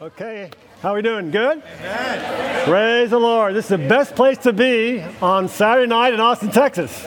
[0.00, 0.48] Okay,
[0.80, 1.32] how are we doing?
[1.32, 1.60] Good?
[1.80, 2.64] Amen.
[2.68, 3.56] Praise the Lord.
[3.56, 7.02] This is the best place to be on Saturday night in Austin, Texas.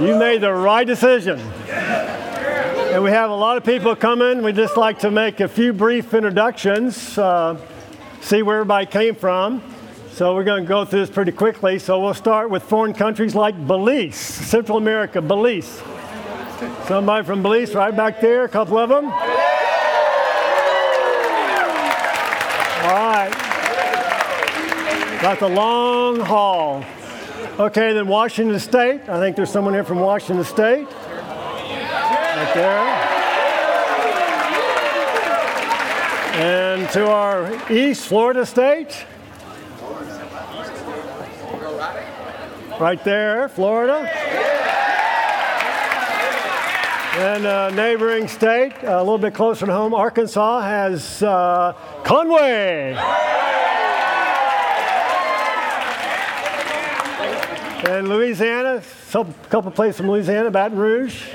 [0.00, 1.40] You made the right decision.
[1.68, 4.44] And we have a lot of people coming.
[4.44, 7.60] We'd just like to make a few brief introductions, uh,
[8.20, 9.64] see where everybody came from.
[10.12, 11.80] So we're going to go through this pretty quickly.
[11.80, 15.82] So we'll start with foreign countries like Belize, Central America, Belize.
[16.86, 19.12] Somebody from Belize right back there, a couple of them.
[22.94, 23.30] Right.
[25.22, 26.84] That's a long haul.
[27.58, 29.08] Okay, then Washington State.
[29.08, 30.86] I think there's someone here from Washington State.
[30.86, 33.10] Right there.
[36.40, 39.04] And to our east, Florida State.
[42.80, 44.10] Right there, Florida.
[47.20, 52.94] And a neighboring state, a little bit closer to home, Arkansas, has uh, Conway.
[57.86, 61.26] And Louisiana, a couple places from Louisiana, Baton Rouge.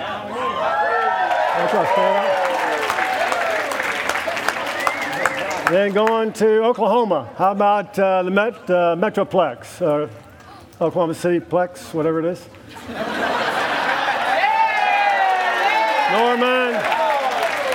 [5.70, 7.30] Then going to Oklahoma.
[7.38, 10.09] How about uh, the Met, uh, Metroplex, uh,
[10.84, 12.50] Oklahoma City Plex, whatever it is?
[16.16, 16.72] Norman.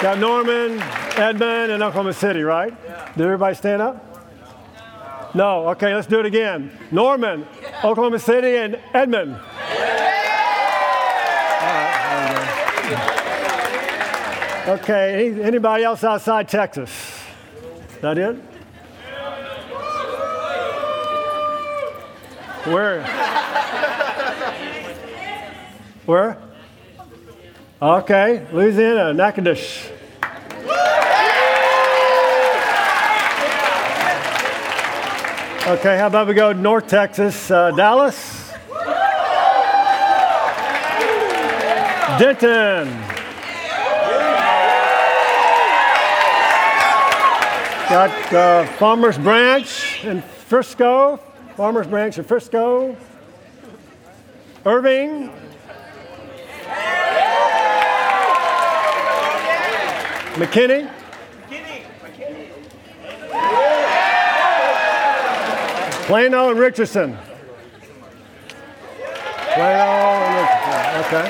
[0.00, 2.74] Got Norman, Edmond, and Oklahoma City, right?
[3.14, 5.34] Did everybody stand up?
[5.34, 5.68] No.
[5.70, 6.72] Okay, let's do it again.
[6.90, 7.46] Norman,
[7.84, 9.36] Oklahoma City, and Edmond.
[14.68, 17.22] Okay, anybody else outside Texas?
[18.00, 18.36] That it?
[22.64, 23.04] Where?
[26.06, 26.49] Where?
[27.82, 29.90] Okay, Louisiana, Natchitoches.
[35.66, 38.52] Okay, how about we go North Texas, uh, Dallas?
[42.18, 42.90] Denton.
[47.88, 51.16] Got uh, Farmers Branch in Frisco.
[51.56, 52.94] Farmers Branch in Frisco.
[54.66, 55.39] Irving.
[60.34, 60.88] McKinney?
[61.48, 61.82] McKinney.
[62.02, 62.46] McKinney.
[66.06, 67.18] Plano and Richardson.
[69.54, 69.84] Plano
[70.22, 70.70] and Richardson.
[71.04, 71.26] Okay.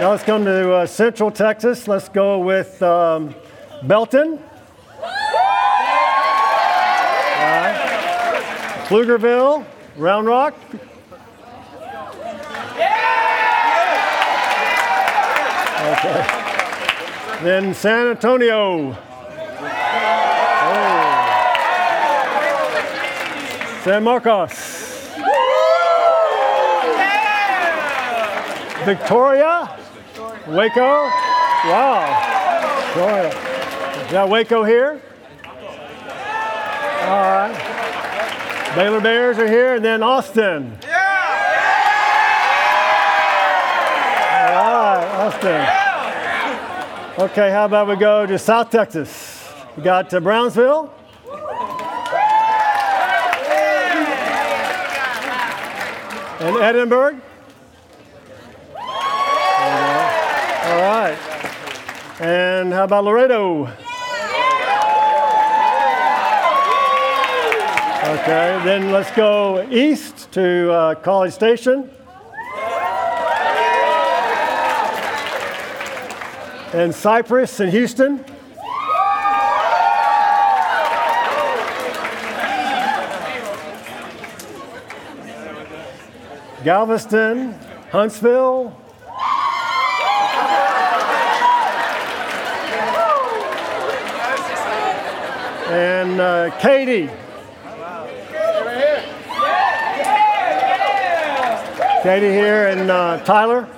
[0.00, 1.88] Now let's come to uh, Central Texas.
[1.88, 3.34] Let's go with um,
[3.84, 4.38] Belton.
[7.40, 8.86] Right.
[9.96, 10.54] Round Rock.
[15.84, 16.43] Okay.
[17.44, 18.96] Then San Antonio.
[18.96, 19.34] Oh.
[23.84, 25.12] San Marcos.
[28.86, 29.78] Victoria.
[30.46, 31.10] Waco.
[31.68, 32.80] Wow.
[32.86, 33.28] Victoria.
[33.28, 35.02] Is that Waco here?
[37.02, 38.72] All right.
[38.74, 40.78] Baylor Bears are here, and then Austin.
[40.82, 40.88] All
[44.94, 45.73] right, Austin.
[47.16, 49.48] Okay, how about we go to South Texas?
[49.76, 50.92] We got Brownsville.
[56.40, 57.20] And Edinburg.
[58.76, 58.84] All
[60.80, 61.16] right.
[62.18, 63.68] And how about Laredo?
[68.02, 71.93] Okay, then let's go east to uh, College Station.
[76.74, 78.24] And Cypress and Houston.
[86.64, 87.52] Galveston,
[87.92, 88.76] Huntsville.
[95.68, 97.08] And uh, Katy.
[102.02, 103.68] Katy here and uh, Tyler.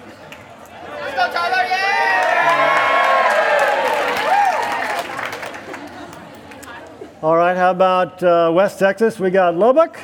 [7.27, 9.19] All right, how about uh, West Texas?
[9.19, 9.99] We got Lubbock.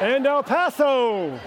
[0.00, 1.38] And El Paso.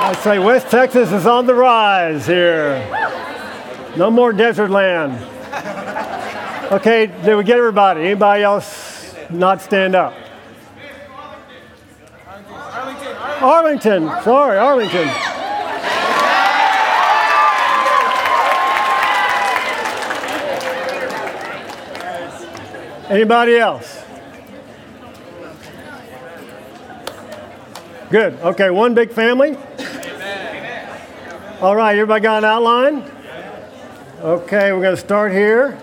[0.00, 2.82] I say West Texas is on the rise here.
[3.98, 5.41] No more desert land.
[6.72, 8.00] Okay, did we get everybody?
[8.00, 10.14] Anybody else not stand up?
[13.42, 14.08] Arlington.
[14.22, 15.06] Sorry, Arlington.
[23.10, 24.02] Anybody else?
[28.08, 28.32] Good.
[28.40, 29.58] Okay, one big family.
[31.60, 33.04] All right, everybody got an outline?
[34.22, 35.78] Okay, we're going to start here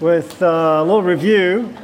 [0.00, 1.74] with uh, a little review.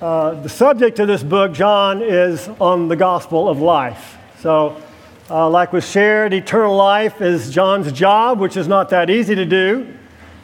[0.00, 4.16] Uh, the subject of this book, John, is on the gospel of life.
[4.38, 4.80] So,
[5.28, 9.44] uh, like was shared, eternal life is John's job, which is not that easy to
[9.44, 9.86] do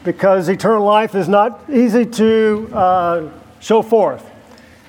[0.05, 3.31] because eternal life is not easy to uh,
[3.61, 4.31] show forth.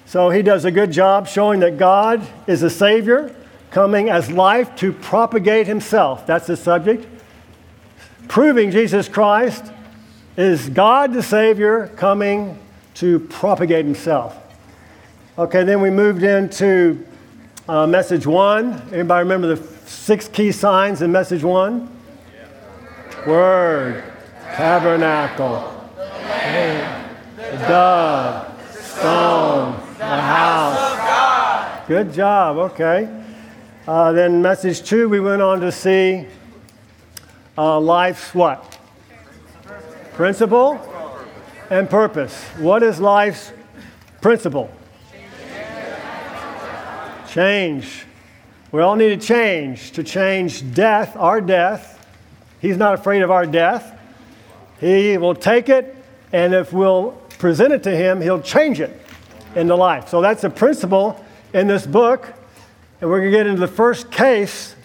[0.05, 3.33] So, he does a good job showing that God is a Savior
[3.71, 6.27] coming as life to propagate Himself.
[6.27, 7.07] That's the subject.
[8.27, 9.71] Proving Jesus Christ
[10.35, 12.59] is God the Savior coming
[12.95, 14.35] to propagate Himself.
[15.37, 17.05] Okay, then we moved into
[17.69, 18.81] uh, message one.
[18.91, 21.89] Anybody remember the six key signs in message one?
[23.25, 24.03] Word,
[24.53, 25.89] tabernacle,
[26.25, 31.87] the dove, stone, the house.
[31.87, 33.23] Good job, okay.
[33.87, 36.25] Uh, then message two, we went on to see
[37.57, 38.77] uh, life's what?
[40.13, 40.79] Principle
[41.69, 42.43] and purpose.
[42.57, 43.51] What is life's
[44.21, 44.69] principle?
[47.29, 48.05] Change.
[48.71, 49.91] We all need to change.
[49.91, 52.05] To change death, our death.
[52.59, 53.99] He's not afraid of our death.
[54.79, 55.95] He will take it,
[56.31, 58.99] and if we'll present it to Him, He'll change it
[59.55, 60.09] into life.
[60.09, 62.33] So that's a principle in this book.
[63.01, 64.75] And we're going to get into the first case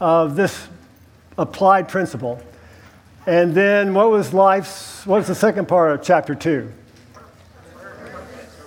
[0.00, 0.68] of this
[1.38, 2.42] applied principle.
[3.26, 6.72] And then what was life's, what was the second part of chapter two?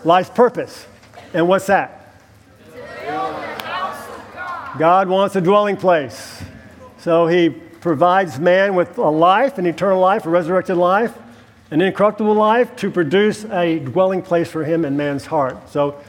[0.04, 0.88] Life's purpose.
[1.34, 1.98] And what's that?
[4.80, 6.42] God wants a dwelling place.
[7.00, 11.14] So he provides man with a life, an eternal life, a resurrected life,
[11.72, 15.70] an incorruptible life to produce a dwelling place for him in man's heart.
[15.70, 16.02] So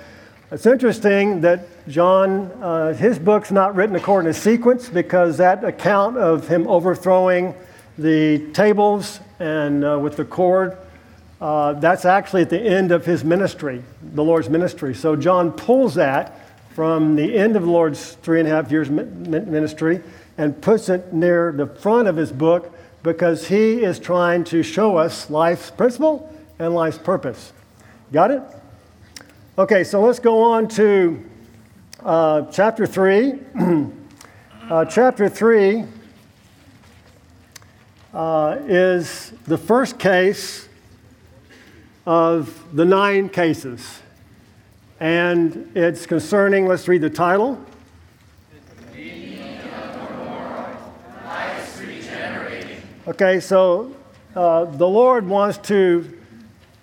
[0.50, 6.16] it's interesting that John, uh, his book's not written according to sequence because that account
[6.16, 7.54] of him overthrowing
[7.98, 10.76] the tables and uh, with the cord,
[11.40, 14.94] uh, that's actually at the end of his ministry, the Lord's ministry.
[14.94, 16.38] So John pulls that
[16.72, 20.02] from the end of the Lord's three and a half years ministry
[20.38, 24.96] and puts it near the front of his book because he is trying to show
[24.96, 27.52] us life's principle and life's purpose.
[28.12, 28.42] Got it?
[29.58, 31.28] Okay, so let's go on to
[32.04, 33.38] uh, chapter 3.
[34.68, 35.84] uh, chapter 3
[38.12, 40.68] uh, is the first case
[42.04, 44.00] of the nine cases.
[44.98, 47.64] And it's concerning, let's read the title.
[53.08, 53.94] Okay, so
[54.36, 56.18] uh, the Lord wants to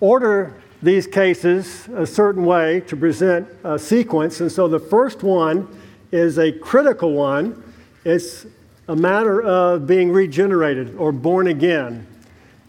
[0.00, 4.40] order these cases a certain way to present a sequence.
[4.40, 5.68] And so the first one
[6.10, 7.62] is a critical one.
[8.04, 8.46] It's
[8.88, 12.06] a matter of being regenerated or born again.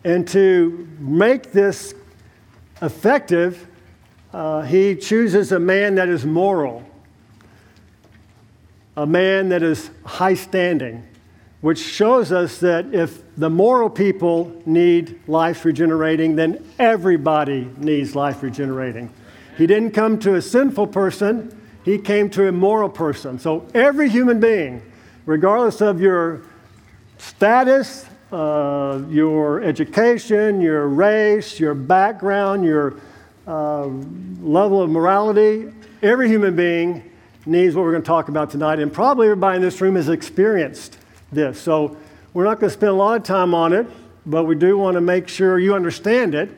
[0.03, 1.93] And to make this
[2.81, 3.67] effective,
[4.33, 6.83] uh, he chooses a man that is moral,
[8.97, 11.07] a man that is high standing,
[11.61, 18.41] which shows us that if the moral people need life regenerating, then everybody needs life
[18.41, 19.13] regenerating.
[19.57, 23.39] He didn't come to a sinful person, he came to a moral person.
[23.39, 24.81] So every human being,
[25.25, 26.41] regardless of your
[27.17, 32.95] status, uh, your education, your race, your background, your
[33.45, 37.11] uh, level of morality, every human being
[37.45, 38.79] needs what we're going to talk about tonight.
[38.79, 40.97] And probably everybody in this room has experienced
[41.31, 41.59] this.
[41.59, 41.97] So
[42.33, 43.87] we're not going to spend a lot of time on it,
[44.25, 46.49] but we do want to make sure you understand it.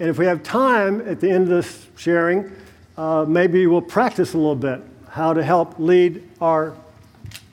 [0.00, 2.50] And if we have time at the end of this sharing,
[2.96, 6.74] uh, maybe we'll practice a little bit how to help lead our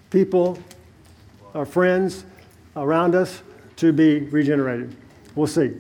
[0.10, 0.58] people,
[1.54, 2.26] our friends
[2.76, 3.42] around us
[3.76, 4.96] to be regenerated.
[5.36, 5.74] We'll see.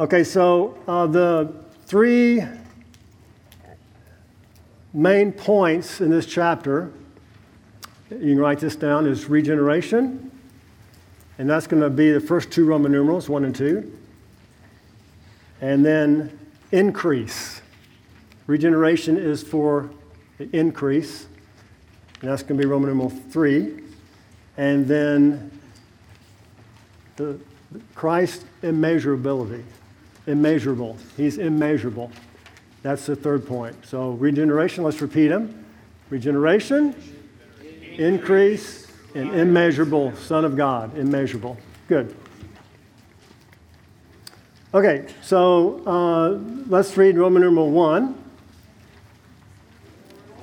[0.00, 1.52] Okay, so uh, the
[1.86, 2.42] three
[4.92, 6.92] main points in this chapter,
[8.20, 10.30] you can write this down, is regeneration,
[11.38, 13.96] and that's going to be the first two Roman numerals, one and two.
[15.60, 16.38] And then
[16.72, 17.60] increase.
[18.46, 19.90] Regeneration is for
[20.38, 21.26] the increase,
[22.20, 23.80] and that's going to be Roman numeral three.
[24.56, 25.50] And then
[27.16, 27.38] the
[27.94, 29.62] Christ immeasurability.
[30.26, 30.96] Immeasurable.
[31.16, 32.10] He's immeasurable.
[32.82, 33.76] That's the third point.
[33.86, 35.64] So, regeneration, let's repeat them.
[36.10, 36.94] Regeneration,
[37.98, 40.96] increase, and immeasurable Son of God.
[40.96, 41.56] Immeasurable.
[41.88, 42.16] Good.
[44.74, 46.30] Okay, so uh,
[46.68, 48.24] let's read Roman numeral 1.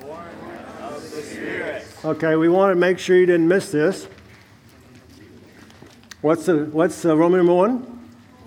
[0.01, 0.27] Born
[0.81, 1.87] of the Spirit.
[2.05, 4.07] Okay, we want to make sure you didn't miss this.
[6.21, 7.77] What's the what's the Roman number one?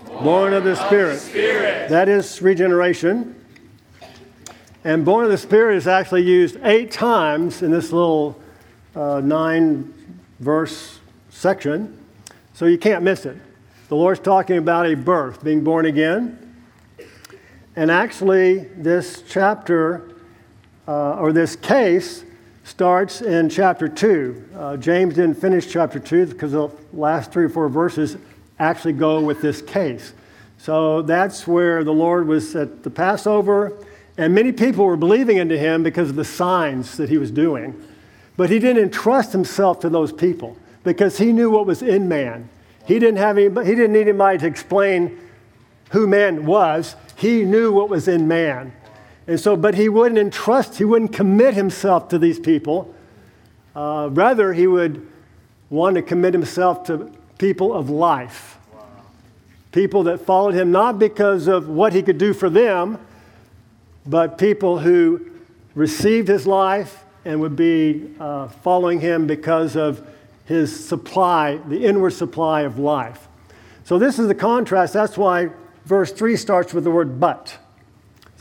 [0.05, 1.89] Born, born of, the Spirit.
[1.89, 3.35] That is regeneration.
[4.85, 8.42] And born of the Spirit is actually used eight times in this little
[8.95, 9.93] uh, nine
[10.41, 11.99] verse section,
[12.53, 13.37] so you can't miss it.
[13.89, 16.39] The Lord's talking about a birth, being born again.
[17.77, 20.13] And actually, this chapter
[20.87, 22.25] uh, or this case
[22.65, 24.49] starts in chapter 2.
[24.55, 28.17] Uh, James didn't finish chapter 2 because the last three or four verses
[28.59, 30.13] actually go with this case.
[30.59, 33.77] So that's where the Lord was at the Passover,
[34.17, 37.75] and many people were believing into him because of the signs that he was doing.
[38.37, 42.49] But he didn't entrust himself to those people because he knew what was in man.
[42.87, 45.19] He didn't, have any, he didn't need anybody to explain
[45.91, 46.97] who man was.
[47.17, 48.73] He knew what was in man.
[49.27, 52.93] And so, but he wouldn't entrust, he wouldn't commit himself to these people.
[53.77, 55.07] Uh, rather, he would
[55.71, 58.59] want to commit himself to people of life.
[59.71, 62.99] People that followed him not because of what he could do for them,
[64.05, 65.31] but people who
[65.75, 70.07] received his life and would be uh, following him because of
[70.45, 73.29] his supply, the inward supply of life.
[73.85, 74.93] So, this is the contrast.
[74.93, 75.51] That's why
[75.85, 77.59] verse 3 starts with the word but.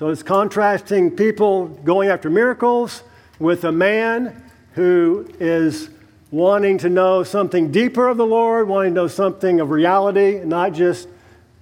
[0.02, 3.04] So it's contrasting people going after miracles
[3.38, 5.92] with a man who is
[6.32, 10.74] wanting to know something deeper of the Lord, wanting to know something of reality, not
[10.74, 11.08] just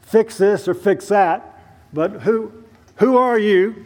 [0.03, 1.61] fix this or fix that,
[1.91, 2.53] but who,
[2.95, 3.85] who are you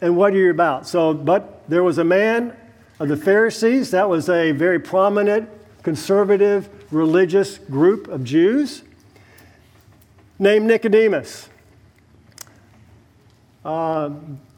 [0.00, 0.88] and what are you about?
[0.88, 2.56] So, but there was a man
[2.98, 5.48] of the Pharisees, that was a very prominent,
[5.82, 8.82] conservative, religious group of Jews
[10.38, 11.48] named Nicodemus.
[13.64, 14.10] Uh,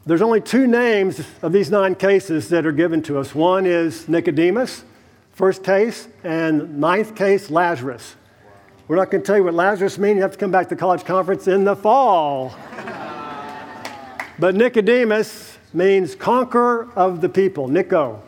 [0.05, 3.33] there's only two names of these nine cases that are given to us.
[3.33, 4.83] One is Nicodemus,
[5.33, 8.15] first case, and ninth case, Lazarus.
[8.87, 10.17] We're not going to tell you what Lazarus means.
[10.17, 12.55] You have to come back to college conference in the fall.
[14.39, 18.21] but Nicodemus means conqueror of the people, Nico.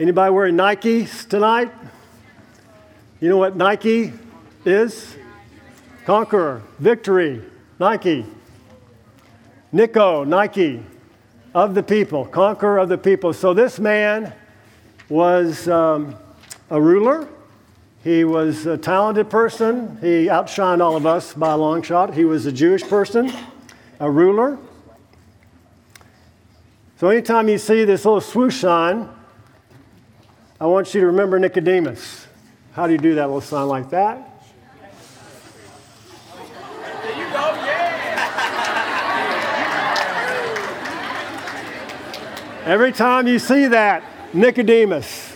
[0.00, 1.70] Anybody wearing Nikes tonight?
[3.20, 4.14] You know what Nike
[4.64, 5.14] is?
[6.06, 7.42] Conqueror, victory,
[7.78, 8.24] Nike.
[9.72, 10.82] Nico, Nike,
[11.52, 13.34] of the people, conqueror of the people.
[13.34, 14.32] So this man
[15.10, 16.16] was um,
[16.70, 17.28] a ruler.
[18.02, 19.98] He was a talented person.
[20.00, 22.14] He outshined all of us by a long shot.
[22.14, 23.30] He was a Jewish person,
[24.00, 24.56] a ruler.
[26.96, 29.06] So anytime you see this little swoosh sign,
[30.62, 32.26] I want you to remember Nicodemus.
[32.74, 34.26] How do you do that little sign like that?
[42.66, 45.34] Every time you see that, Nicodemus,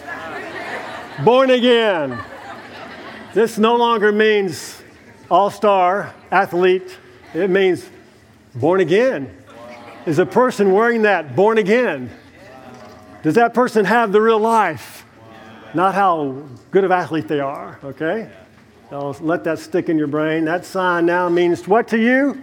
[1.24, 2.22] born again,
[3.32, 4.82] this no longer means
[5.30, 6.98] all star athlete,
[7.32, 7.88] it means
[8.54, 9.34] born again.
[10.04, 12.10] Is a person wearing that born again?
[13.22, 15.03] Does that person have the real life?
[15.74, 18.30] Not how good of athlete they are, okay?
[18.90, 20.44] So let that stick in your brain.
[20.44, 22.40] That sign now means what to you?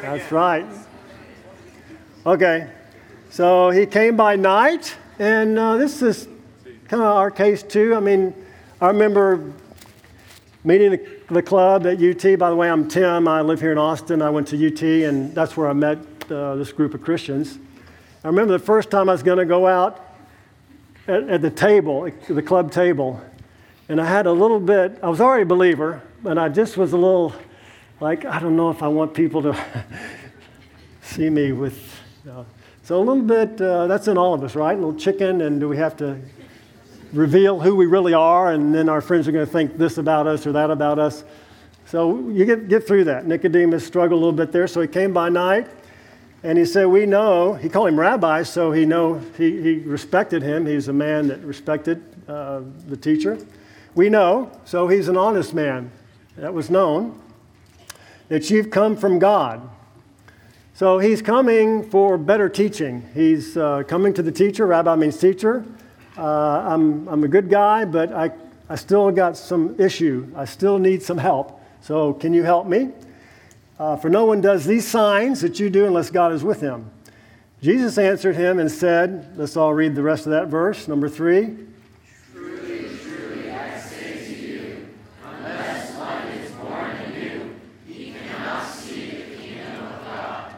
[0.00, 0.64] That's right.
[2.24, 2.70] Okay.
[3.30, 6.28] So he came by night, and uh, this is
[6.86, 7.92] kind of our case too.
[7.96, 8.34] I mean,
[8.80, 9.52] I remember
[10.62, 12.38] meeting the, the, club at UT.
[12.38, 13.26] By the way, I'm Tim.
[13.26, 14.22] I live here in Austin.
[14.22, 15.98] I went to UT, and that's where I met
[16.30, 17.58] uh, this group of Christians.
[18.22, 20.07] I remember the first time I was going to go out
[21.08, 23.20] at, at the table, the club table,
[23.88, 26.92] and I had a little bit, I was already a believer, but I just was
[26.92, 27.34] a little
[28.00, 29.64] like, I don't know if I want people to
[31.02, 31.76] see me with.
[32.24, 32.46] You know,
[32.84, 34.74] so a little bit, uh, that's in all of us, right?
[34.74, 36.20] A little chicken, and do we have to
[37.12, 40.26] reveal who we really are, and then our friends are going to think this about
[40.26, 41.24] us or that about us.
[41.86, 43.26] So you get, get through that.
[43.26, 45.68] Nicodemus struggled a little bit there, so he came by night,
[46.42, 50.42] and he said, we know, he called him rabbi, so he know, he, he respected
[50.42, 50.66] him.
[50.66, 53.38] He's a man that respected uh, the teacher.
[53.94, 55.90] We know, so he's an honest man.
[56.36, 57.20] That was known,
[58.28, 59.68] that you've come from God.
[60.74, 63.08] So he's coming for better teaching.
[63.12, 64.64] He's uh, coming to the teacher.
[64.64, 65.64] Rabbi means teacher.
[66.16, 68.30] Uh, I'm, I'm a good guy, but I,
[68.68, 70.32] I still got some issue.
[70.36, 71.60] I still need some help.
[71.80, 72.90] So, can you help me?
[73.78, 76.90] Uh, for no one does these signs that you do unless God is with him.
[77.62, 81.56] Jesus answered him and said, Let's all read the rest of that verse, number three.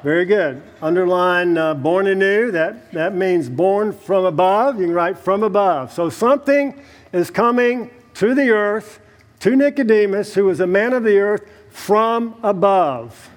[0.02, 0.62] Very good.
[0.80, 2.50] Underline uh, born anew.
[2.50, 4.80] That, that means born from above.
[4.80, 5.92] You can write from above.
[5.92, 9.00] So something is coming to the earth,
[9.40, 13.30] to Nicodemus, who was a man of the earth, from above.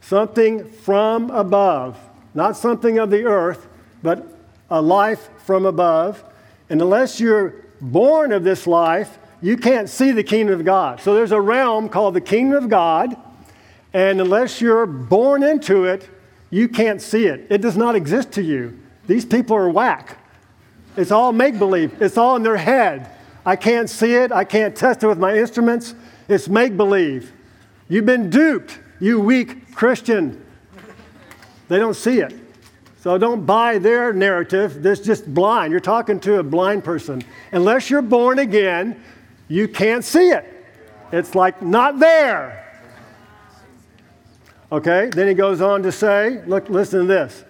[0.00, 1.98] Something from above.
[2.34, 3.66] Not something of the earth,
[4.02, 4.26] but
[4.70, 6.24] a life from above.
[6.70, 11.00] And unless you're born of this life, you can't see the kingdom of God.
[11.00, 13.16] So there's a realm called the kingdom of God
[13.94, 16.08] and unless you're born into it,
[16.50, 17.46] you can't see it.
[17.50, 18.78] It does not exist to you.
[19.06, 20.18] These people are whack.
[20.96, 23.10] It's all make believe, it's all in their head.
[23.44, 25.94] I can't see it, I can't test it with my instruments.
[26.28, 27.32] It's make believe.
[27.88, 30.44] You've been duped, you weak Christian.
[31.68, 32.34] They don't see it.
[33.00, 34.82] So don't buy their narrative.
[34.82, 35.72] That's just blind.
[35.72, 37.24] You're talking to a blind person.
[37.50, 39.02] Unless you're born again,
[39.48, 40.46] you can't see it.
[41.10, 42.58] It's like not there.
[44.70, 47.44] Okay, then he goes on to say, look, listen to this.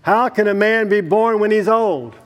[0.00, 2.16] How can a man be born when he's old?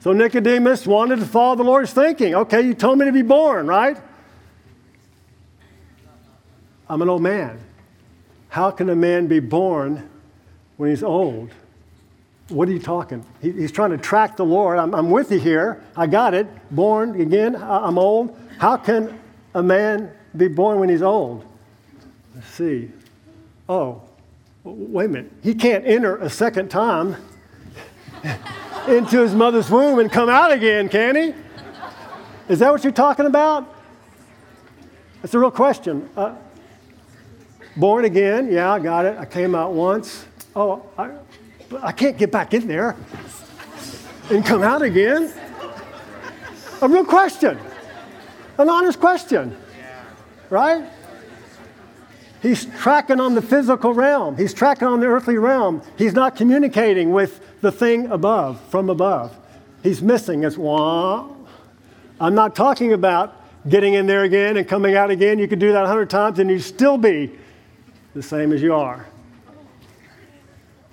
[0.00, 2.34] So Nicodemus wanted to follow the Lord's thinking.
[2.34, 3.96] Okay, you told me to be born, right?
[6.88, 7.60] I'm an old man.
[8.48, 10.08] How can a man be born
[10.76, 11.50] when he's old?
[12.48, 13.24] What are you talking?
[13.42, 14.78] He, he's trying to track the Lord.
[14.78, 15.84] I'm, I'm, with you here.
[15.96, 16.46] I got it.
[16.70, 17.56] Born again.
[17.56, 18.38] I'm old.
[18.58, 19.18] How can
[19.52, 21.44] a man be born when he's old?
[22.34, 22.90] Let's see
[23.68, 24.02] oh,
[24.64, 27.16] wait a minute, he can't enter a second time
[28.88, 31.34] into his mother's womb and come out again, can he?
[32.48, 33.74] Is that what you're talking about?
[35.20, 36.08] That's a real question.
[36.16, 36.34] Uh,
[37.76, 39.18] born again, yeah, I got it.
[39.18, 40.24] I came out once.
[40.56, 41.10] Oh, I,
[41.82, 42.96] I can't get back in there
[44.30, 45.32] and come out again.
[46.80, 47.58] A real question,
[48.56, 49.56] an honest question,
[50.48, 50.88] right?
[52.40, 54.36] He's tracking on the physical realm.
[54.36, 55.82] He's tracking on the earthly realm.
[55.96, 59.36] He's not communicating with the thing above, from above.
[59.82, 60.44] He's missing.
[60.44, 61.28] It's wah.
[62.20, 63.34] I'm not talking about
[63.68, 65.38] getting in there again and coming out again.
[65.38, 67.32] You could do that a hundred times and you'd still be
[68.14, 69.06] the same as you are.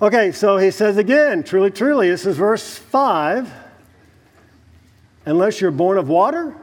[0.01, 3.51] Okay, so he says again, truly, truly, this is verse 5.
[5.25, 6.55] Unless you're born of water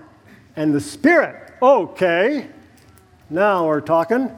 [0.54, 1.54] and the Spirit.
[1.62, 2.46] Okay,
[3.30, 4.30] now we're talking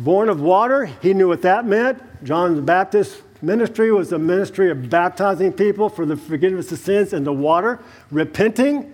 [0.00, 2.02] born of water, he knew what that meant.
[2.24, 7.12] John the Baptist ministry was a ministry of baptizing people for the forgiveness of sins
[7.12, 7.78] in the water,
[8.10, 8.92] repenting.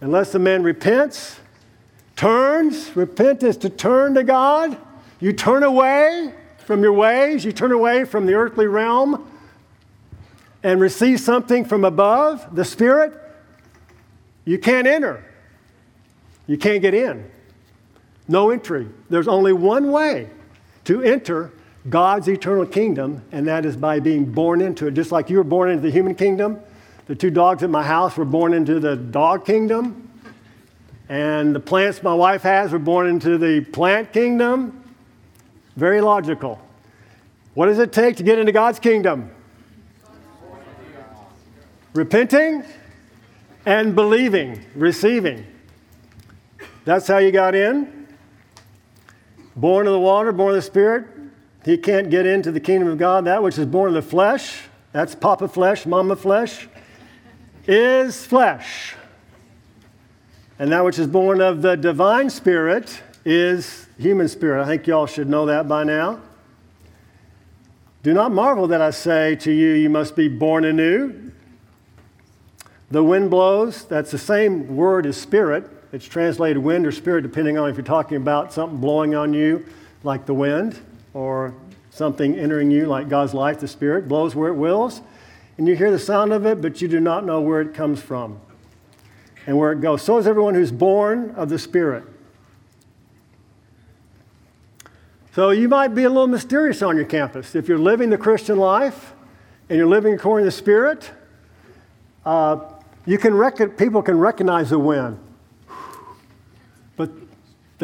[0.00, 1.40] Unless a man repents,
[2.14, 4.76] turns, repent is to turn to God.
[5.20, 9.30] You turn away from your ways, you turn away from the earthly realm
[10.62, 13.12] and receive something from above, the Spirit,
[14.44, 15.24] you can't enter.
[16.46, 17.30] You can't get in.
[18.28, 18.88] No entry.
[19.10, 20.30] There's only one way
[20.84, 21.52] to enter
[21.88, 24.94] God's eternal kingdom, and that is by being born into it.
[24.94, 26.60] Just like you were born into the human kingdom,
[27.06, 30.10] the two dogs at my house were born into the dog kingdom,
[31.08, 34.82] and the plants my wife has were born into the plant kingdom.
[35.76, 36.60] Very logical.
[37.52, 39.30] What does it take to get into God's kingdom?
[41.92, 42.64] Repenting
[43.66, 45.46] and believing, receiving.
[46.84, 48.03] That's how you got in.
[49.56, 51.06] Born of the water, born of the Spirit,
[51.64, 53.24] he can't get into the kingdom of God.
[53.24, 54.62] That which is born of the flesh,
[54.92, 56.68] that's Papa flesh, Mama flesh,
[57.66, 58.94] is flesh.
[60.58, 64.62] And that which is born of the divine spirit is human spirit.
[64.62, 66.20] I think y'all should know that by now.
[68.02, 71.32] Do not marvel that I say to you, you must be born anew.
[72.90, 75.70] The wind blows, that's the same word as spirit.
[75.94, 79.64] It's translated wind or spirit, depending on if you're talking about something blowing on you,
[80.02, 80.76] like the wind,
[81.12, 81.54] or
[81.90, 85.02] something entering you, like God's life, the Spirit, blows where it wills.
[85.56, 88.02] And you hear the sound of it, but you do not know where it comes
[88.02, 88.40] from
[89.46, 90.02] and where it goes.
[90.02, 92.02] So is everyone who's born of the Spirit.
[95.32, 97.54] So you might be a little mysterious on your campus.
[97.54, 99.12] If you're living the Christian life
[99.68, 101.12] and you're living according to the Spirit,
[102.26, 102.58] uh,
[103.06, 105.20] you can rec- people can recognize the wind.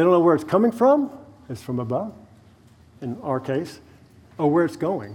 [0.00, 1.10] They don't know where it's coming from.
[1.50, 2.14] It's from above,
[3.02, 3.80] in our case,
[4.38, 5.14] or where it's going.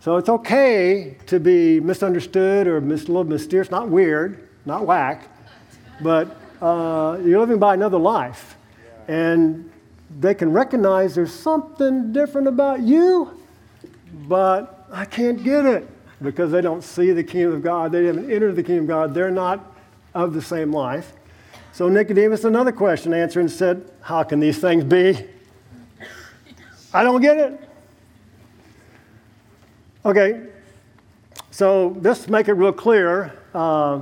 [0.00, 5.28] So it's okay to be misunderstood or a little mysterious, not weird, not whack,
[6.00, 8.56] but uh, you're living by another life.
[9.08, 9.70] And
[10.20, 13.42] they can recognize there's something different about you,
[14.26, 15.86] but I can't get it
[16.22, 17.92] because they don't see the kingdom of God.
[17.92, 19.12] They haven't entered the kingdom of God.
[19.12, 19.70] They're not
[20.14, 21.12] of the same life.
[21.72, 25.24] So Nicodemus, another question, answered and said, How can these things be?
[26.92, 27.68] I don't get it.
[30.04, 30.46] Okay,
[31.50, 34.00] so just to make it real clear, uh,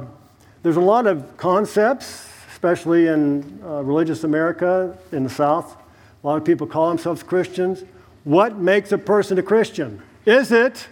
[0.63, 5.77] there's a lot of concepts, especially in uh, religious America in the South.
[6.23, 7.85] A lot of people call themselves Christians.
[8.25, 10.03] What makes a person a Christian?
[10.27, 10.89] Is it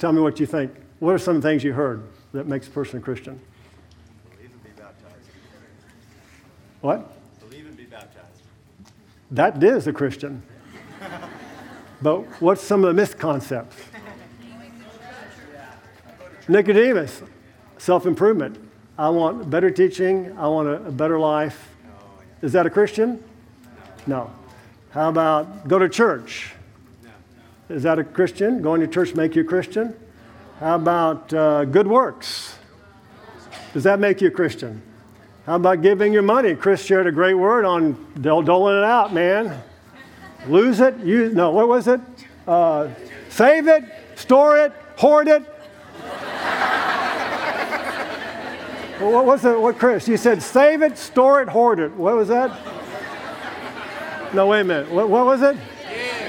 [0.00, 0.72] Tell me what you think.
[1.00, 3.40] What are some things you heard that makes a person a Christian?
[4.36, 5.30] Believe and be baptized.
[6.82, 7.16] What?
[7.40, 8.42] Believe and be baptized.
[9.30, 10.42] That is a Christian.
[12.02, 13.86] but what's some of the misconceptions?
[16.48, 17.22] Nicodemus,
[17.78, 18.58] self improvement.
[18.98, 20.36] I want better teaching.
[20.36, 21.70] I want a, a better life.
[22.42, 23.22] Is that a Christian?
[24.06, 24.30] No.
[24.90, 26.52] How about go to church?
[27.70, 28.60] Is that a Christian?
[28.60, 29.94] Going to church make you a Christian?
[30.60, 32.58] How about uh, good works?
[33.72, 34.82] Does that make you a Christian?
[35.46, 36.54] How about giving your money?
[36.54, 39.62] Chris shared a great word on doling it out, man.
[40.46, 41.98] Lose it, use, no, what was it?
[42.46, 42.90] Uh,
[43.30, 43.84] save it,
[44.16, 45.42] store it, hoard it.
[49.00, 49.58] what was it?
[49.58, 50.06] What, Chris?
[50.06, 51.90] You said save it, store it, hoard it.
[51.92, 52.50] What was that?
[54.34, 54.90] No, wait a minute.
[54.90, 55.56] What, what was it?
[55.88, 56.28] Give.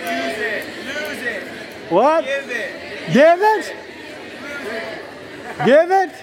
[0.00, 0.86] Lose it.
[0.86, 1.92] Lose it.
[1.92, 2.24] What?
[2.24, 2.91] Give it.
[3.12, 3.76] Give it?
[5.64, 6.14] Give it?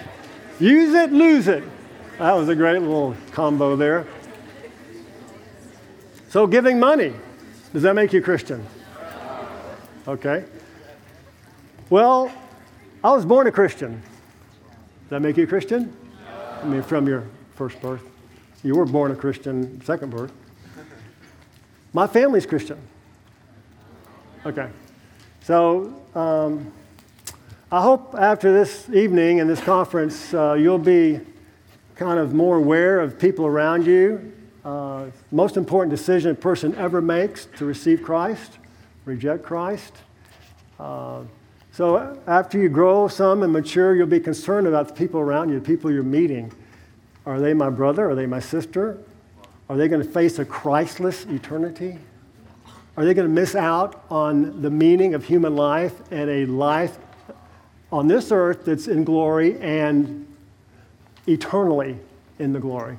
[0.58, 1.64] Use it, lose it.
[2.18, 4.06] That was a great little combo there.
[6.28, 7.14] So, giving money,
[7.72, 8.64] does that make you Christian?
[10.06, 10.44] Okay.
[11.88, 12.32] Well,
[13.02, 13.92] I was born a Christian.
[13.92, 15.96] Does that make you a Christian?
[16.62, 17.24] I mean, from your
[17.54, 18.02] first birth.
[18.62, 20.32] You were born a Christian, second birth.
[21.92, 22.78] My family's Christian.
[24.44, 24.68] Okay.
[25.42, 26.70] So um,
[27.72, 31.20] I hope after this evening and this conference, uh, you'll be
[31.94, 34.32] kind of more aware of people around you.
[34.64, 38.58] Uh, most important decision a person ever makes to receive Christ,
[39.04, 39.92] reject Christ.
[40.80, 41.20] Uh,
[41.70, 45.60] so after you grow some and mature, you'll be concerned about the people around you,
[45.60, 46.52] the people you're meeting.
[47.24, 48.10] Are they my brother?
[48.10, 48.98] Are they my sister?
[49.68, 51.98] Are they going to face a Christless eternity?
[52.96, 56.98] Are they going to miss out on the meaning of human life and a life
[57.92, 60.26] on this earth that's in glory and
[61.26, 61.98] eternally
[62.38, 62.96] in the glory?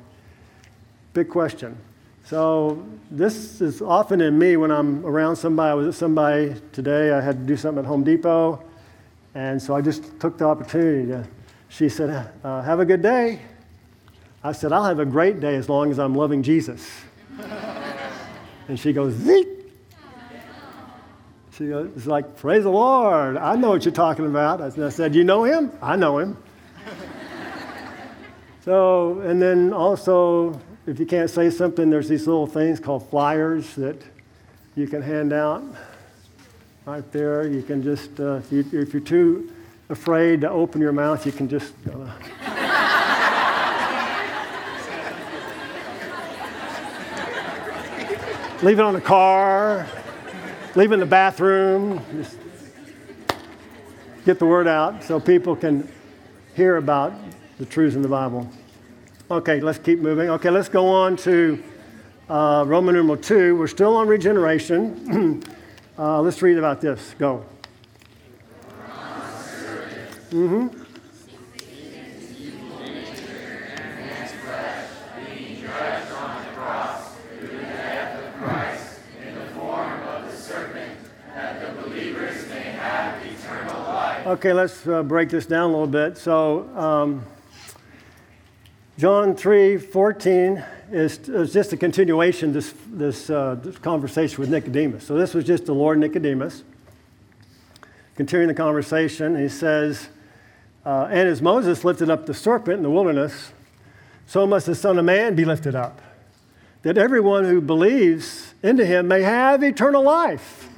[1.14, 1.78] Big question.
[2.24, 5.72] So, this is often in me when I'm around somebody.
[5.72, 8.64] I was at somebody today, I had to do something at Home Depot,
[9.36, 11.28] and so I just took the opportunity to.
[11.70, 13.42] She said, uh, Have a good day.
[14.44, 16.90] I said, I'll have a great day as long as I'm loving Jesus.
[18.68, 19.16] and she goes.
[21.62, 23.38] She was like, Praise the Lord.
[23.38, 24.62] I know what you're talking about.
[24.62, 25.72] I said, You know him?
[25.80, 26.36] I know him.
[28.66, 33.76] so, and then also, if you can't say something, there's these little things called flyers
[33.76, 34.02] that
[34.74, 35.64] you can hand out
[36.88, 37.48] right there.
[37.48, 39.54] You can just, uh, if, you, if you're too
[39.90, 41.76] afraid to open your mouth, you can just.
[41.88, 42.12] Uh,
[48.64, 49.88] leave it on the car
[50.76, 52.04] leave in the bathroom.
[52.14, 52.38] Just
[54.26, 55.88] get the word out so people can
[56.56, 57.14] hear about
[57.58, 58.50] the truths in the Bible.
[59.30, 60.30] Okay, let's keep moving.
[60.30, 61.62] Okay, let's go on to
[62.30, 63.56] uh, Roman numeral 2.
[63.56, 65.44] We're still on regeneration.
[65.98, 67.16] uh, let's read about this.
[67.18, 67.46] Go.
[70.32, 70.81] Mm-hmm.
[84.32, 86.18] Okay, let's uh, break this down a little bit.
[86.18, 87.26] So, um,
[88.98, 95.06] John 3 14 is, is, just a continuation this, this, uh, this conversation with Nicodemus.
[95.06, 96.64] So, this was just the Lord Nicodemus.
[98.16, 100.08] Continuing the conversation, he says,
[100.86, 103.52] uh, And as Moses lifted up the serpent in the wilderness,
[104.28, 106.00] so must the Son of Man be lifted up,
[106.84, 110.71] that everyone who believes into him may have eternal life.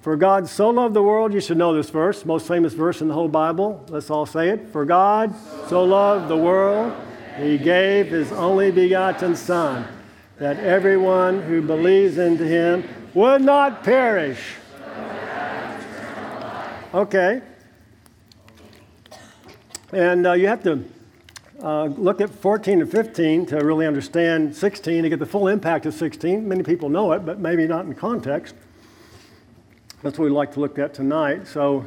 [0.00, 3.08] For God so loved the world, you should know this verse, most famous verse in
[3.08, 3.84] the whole Bible.
[3.90, 4.68] Let's all say it.
[4.70, 5.34] For God
[5.68, 6.94] so loved the world,
[7.36, 9.86] he gave his only begotten Son,
[10.38, 14.54] that everyone who believes in him would not perish.
[16.94, 17.42] Okay.
[19.92, 20.82] And uh, you have to
[21.62, 25.84] uh, look at 14 and 15 to really understand 16, to get the full impact
[25.84, 26.48] of 16.
[26.48, 28.54] Many people know it, but maybe not in context.
[30.02, 31.46] That's what we'd like to look at tonight.
[31.46, 31.84] So,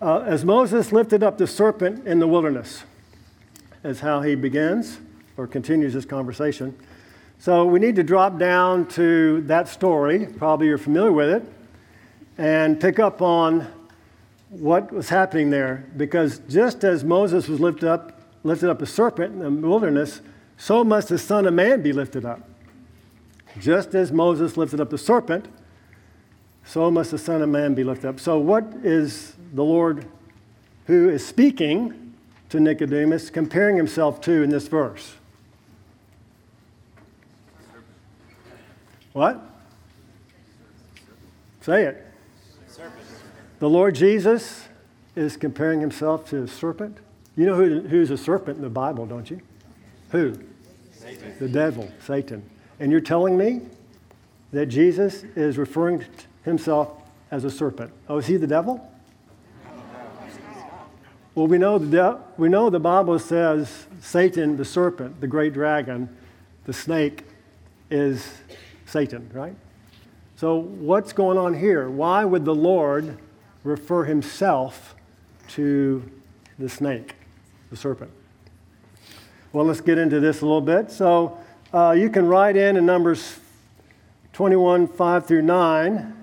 [0.00, 2.84] uh, as Moses lifted up the serpent in the wilderness,
[3.82, 5.00] is how he begins
[5.36, 6.78] or continues this conversation.
[7.40, 10.26] So, we need to drop down to that story.
[10.26, 11.42] Probably you're familiar with it.
[12.38, 13.66] And pick up on
[14.50, 15.86] what was happening there.
[15.96, 20.20] Because just as Moses was lifted up lifted up a serpent in the wilderness,
[20.56, 22.40] so must the Son of Man be lifted up.
[23.58, 25.46] Just as Moses lifted up the serpent,
[26.70, 28.20] so must the Son of Man be lifted up.
[28.20, 30.06] So, what is the Lord
[30.86, 32.14] who is speaking
[32.48, 35.14] to Nicodemus comparing himself to in this verse?
[39.14, 39.40] What?
[41.60, 42.06] Say it.
[42.68, 42.94] Serpent.
[43.58, 44.68] The Lord Jesus
[45.16, 46.98] is comparing himself to a serpent.
[47.34, 49.40] You know who, who's a serpent in the Bible, don't you?
[50.10, 50.38] Who?
[50.92, 51.34] Satan.
[51.40, 52.48] The devil, Satan.
[52.78, 53.62] And you're telling me
[54.52, 56.06] that Jesus is referring to
[56.44, 56.90] himself
[57.30, 57.92] as a serpent.
[58.08, 58.86] Oh, is he the devil?
[61.34, 65.52] Well, we know the, de- we know the Bible says Satan, the serpent, the great
[65.52, 66.08] dragon,
[66.64, 67.24] the snake,
[67.90, 68.26] is
[68.84, 69.54] Satan, right?
[70.36, 71.88] So, what's going on here?
[71.88, 73.18] Why would the Lord
[73.62, 74.94] refer himself
[75.48, 76.02] to
[76.58, 77.14] the snake?
[77.70, 78.10] the serpent.
[79.52, 80.90] Well, let's get into this a little bit.
[80.90, 81.38] So
[81.72, 83.38] uh, you can write in in Numbers
[84.32, 86.19] 21, 5 through 9.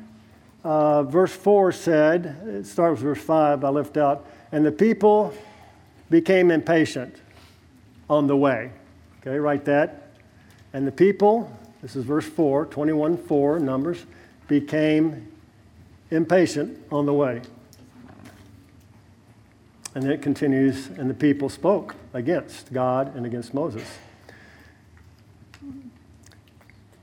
[0.68, 5.34] Uh, verse 4 said, it starts with verse 5, I left out, and the people
[6.10, 7.16] became impatient
[8.10, 8.72] on the way.
[9.22, 10.10] Okay, write that.
[10.74, 11.50] And the people,
[11.82, 14.06] this is verse 4, 21, 4, Numbers,
[14.50, 15.32] became
[16.12, 17.42] impatient on the way.
[19.96, 23.88] And then it continues, and the people spoke against God and against Moses.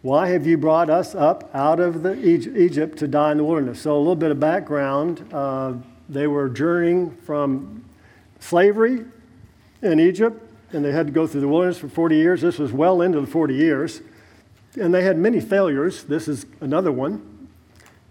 [0.05, 3.81] Why have you brought us up out of the Egypt to die in the wilderness?
[3.81, 5.27] So, a little bit of background.
[5.33, 5.77] Uh,
[6.11, 7.83] they were journeying from
[8.39, 9.07] slavery
[9.81, 12.43] in Egypt, and they had to go through the wilderness for 40 years.
[12.43, 14.03] This was well into the 40 years.
[14.79, 16.05] And they had many failures.
[16.05, 17.49] This is another one.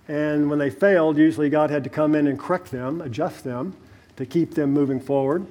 [0.08, 3.75] And when they failed, usually God had to come in and correct them, adjust them
[4.15, 5.45] to keep them moving forward.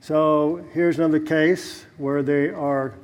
[0.00, 2.94] So here's another case where they are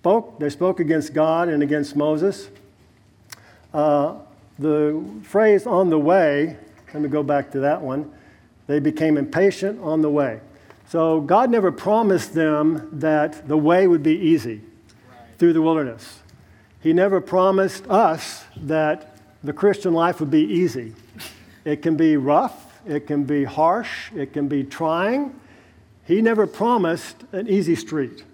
[0.00, 0.38] spoke.
[0.38, 2.48] They spoke against God and against Moses.
[3.74, 4.14] Uh,
[4.58, 6.56] the phrase "on the way."
[6.94, 8.10] Let me go back to that one.
[8.66, 10.40] They became impatient on the way.
[10.88, 14.62] So God never promised them that the way would be easy
[15.38, 16.20] through the wilderness.
[16.80, 20.94] He never promised us that the Christian life would be easy.
[21.64, 25.38] It can be rough, it can be harsh, it can be trying.
[26.06, 28.24] He never promised an easy street.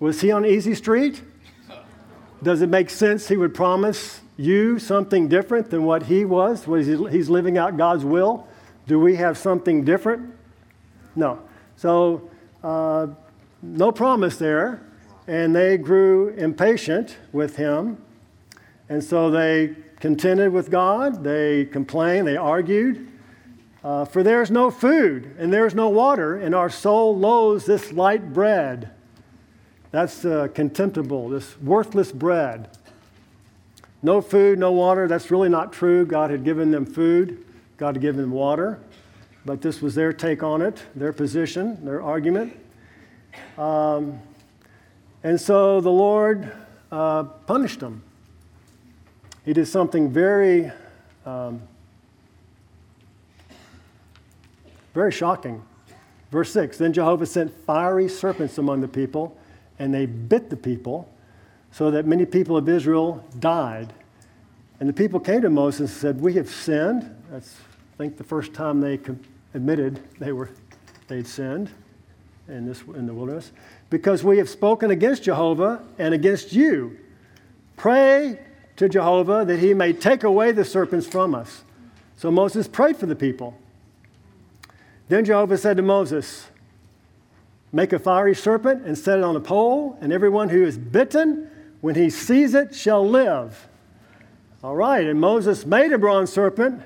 [0.00, 1.22] Was he on easy street?
[2.42, 6.66] Does it make sense he would promise you something different than what he was?
[6.66, 8.46] Was he, he's living out God's will?
[8.86, 10.34] Do we have something different?
[11.16, 11.40] No.
[11.76, 12.28] So,
[12.62, 13.08] uh,
[13.62, 14.82] no promise there.
[15.26, 17.96] And they grew impatient with him.
[18.90, 21.24] And so they contended with God.
[21.24, 22.26] They complained.
[22.26, 23.08] They argued.
[23.84, 27.66] Uh, for there is no food and there is no water, and our soul loathes
[27.66, 28.90] this light bread.
[29.94, 32.76] That's uh, contemptible, this worthless bread.
[34.02, 35.06] No food, no water.
[35.06, 36.04] That's really not true.
[36.04, 37.44] God had given them food,
[37.76, 38.80] God had given them water,
[39.44, 42.58] but this was their take on it, their position, their argument.
[43.56, 44.20] Um,
[45.22, 46.50] and so the Lord
[46.90, 48.02] uh, punished them.
[49.44, 50.72] He did something very
[51.24, 51.62] um,
[54.92, 55.62] Very shocking.
[56.32, 59.36] Verse 6 Then Jehovah sent fiery serpents among the people,
[59.78, 61.10] and they bit the people,
[61.72, 63.92] so that many people of Israel died.
[64.80, 67.14] And the people came to Moses and said, We have sinned.
[67.30, 67.56] That's,
[67.94, 68.98] I think, the first time they
[69.54, 70.50] admitted they were,
[71.08, 71.70] they'd sinned
[72.48, 73.52] in, this, in the wilderness.
[73.90, 76.98] Because we have spoken against Jehovah and against you.
[77.76, 78.38] Pray
[78.76, 81.62] to Jehovah that he may take away the serpents from us.
[82.16, 83.58] So Moses prayed for the people.
[85.08, 86.46] Then Jehovah said to Moses,
[87.74, 91.50] Make a fiery serpent and set it on a pole, and everyone who is bitten,
[91.80, 93.66] when he sees it, shall live.
[94.62, 96.80] All right, and Moses made a bronze serpent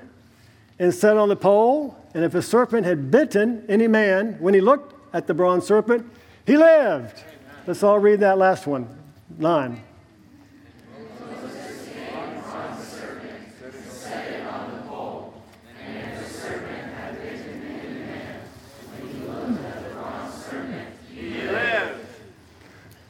[0.79, 4.55] and set it on the pole, and if a serpent had bitten any man, when
[4.55, 6.09] he looked at the bronze serpent,
[6.47, 7.23] he lived.
[7.67, 8.89] Let's all read that last one.
[9.37, 9.83] Nine.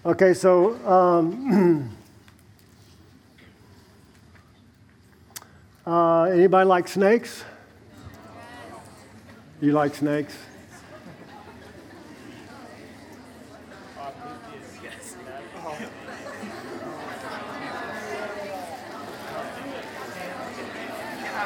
[0.06, 1.94] Okay, so um,
[5.86, 7.44] uh, anybody like snakes?
[9.60, 10.38] You like snakes?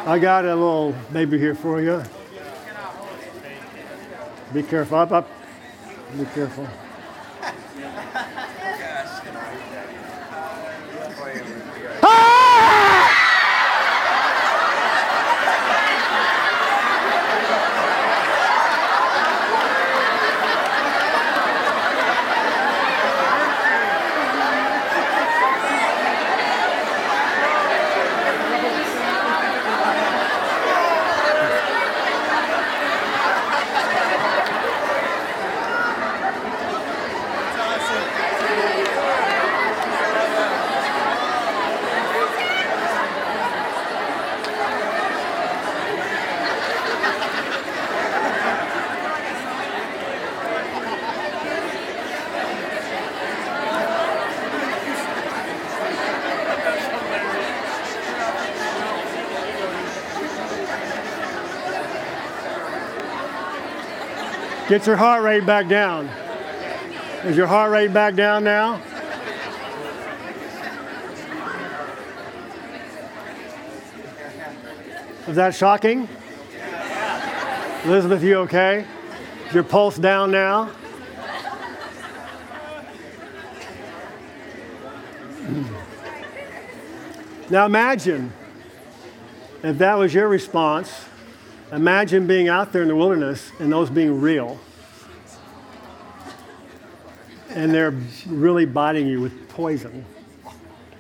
[0.06, 2.04] I got a little baby here for you.
[4.54, 5.00] Be careful.
[5.00, 5.30] Up, up.
[6.16, 6.68] Be careful.
[64.74, 66.08] Get your heart rate back down.
[67.26, 68.82] Is your heart rate back down now?
[75.28, 76.10] Is that shocking?
[77.86, 78.88] Elizabeth, you okay?
[79.48, 80.72] Is your pulse down now?
[87.52, 88.34] Now imagine
[89.62, 91.06] if that was your response
[91.74, 94.60] Imagine being out there in the wilderness and those being real.
[97.50, 97.96] And they're
[98.28, 100.06] really biting you with poison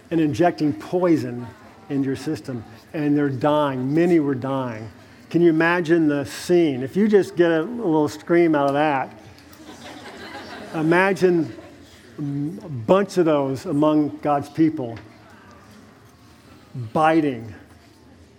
[0.09, 1.45] and injecting poison
[1.89, 2.63] into your system.
[2.91, 3.93] And they're dying.
[3.93, 4.89] Many were dying.
[5.29, 6.81] Can you imagine the scene?
[6.81, 9.15] If you just get a little scream out of that,
[10.73, 11.55] imagine
[12.17, 14.97] a bunch of those among God's people
[16.93, 17.53] biting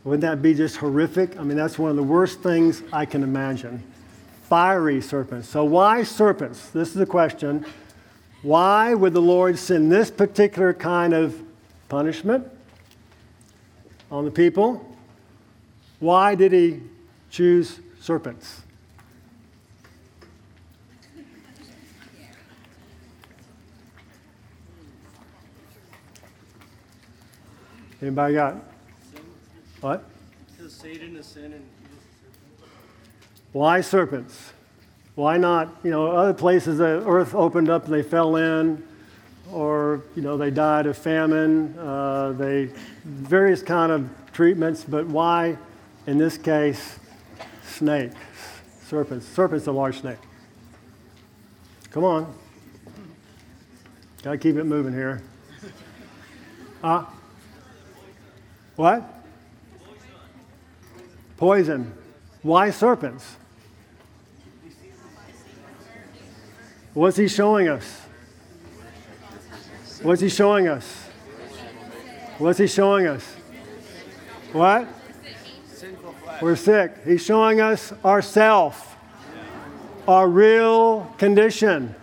[0.05, 1.39] wouldn't that be just horrific?
[1.39, 3.83] I mean, that's one of the worst things I can imagine.
[4.45, 5.49] Fiery serpents.
[5.49, 6.69] So, why serpents?
[6.69, 7.65] This is the question.
[8.43, 11.41] Why would the Lord send this particular kind of
[11.89, 12.47] punishment
[14.11, 14.95] on the people?
[16.01, 16.83] Why did he
[17.31, 18.61] choose serpents?
[28.03, 28.74] Anybody got
[29.85, 30.03] what?
[30.51, 31.63] Because Satan is sin and
[33.53, 34.55] Why serpents?
[35.15, 38.83] Why not, you know, other places the earth opened up and they fell in,
[39.53, 42.71] or, you know, they died of famine, uh, they,
[43.05, 45.59] various kind of treatments, but why,
[46.07, 46.99] in this case,
[47.67, 48.17] snakes,
[48.87, 49.27] serpents?
[49.29, 50.17] Serpent's a large snake.
[51.91, 52.35] Come on.
[54.23, 55.23] Gotta keep it moving here.
[56.81, 57.05] Huh?
[58.77, 59.14] What?
[61.45, 61.93] Poison.
[62.41, 63.37] Why serpents?
[66.95, 68.01] What's he showing us?
[70.01, 70.87] What's he showing us?
[72.39, 73.31] What's he showing us?
[74.55, 74.89] What?
[76.41, 76.95] We're sick.
[77.05, 78.97] He's showing us ourself,
[80.09, 81.95] our real condition.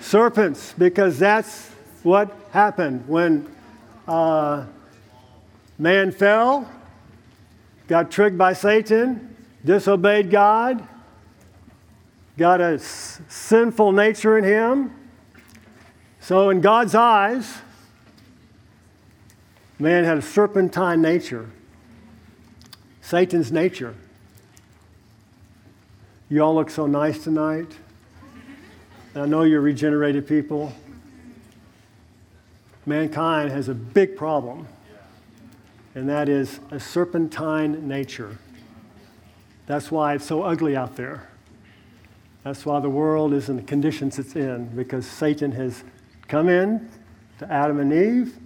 [0.00, 1.68] Serpents, because that's
[2.02, 3.54] what happened when
[4.08, 4.64] uh,
[5.78, 6.66] man fell
[7.88, 10.86] got tricked by Satan, disobeyed God,
[12.38, 14.92] got a s- sinful nature in him.
[16.20, 17.58] So, in God's eyes,
[19.78, 21.50] man had a serpentine nature,
[23.00, 23.94] Satan's nature.
[26.28, 27.70] You all look so nice tonight.
[29.14, 30.72] I know you're regenerated people.
[32.86, 34.66] Mankind has a big problem
[35.94, 38.38] and that is a serpentine nature.
[39.66, 41.28] That's why it's so ugly out there.
[42.44, 45.84] That's why the world is in the conditions it's in, because Satan has
[46.28, 46.88] come in
[47.38, 48.36] to Adam and Eve,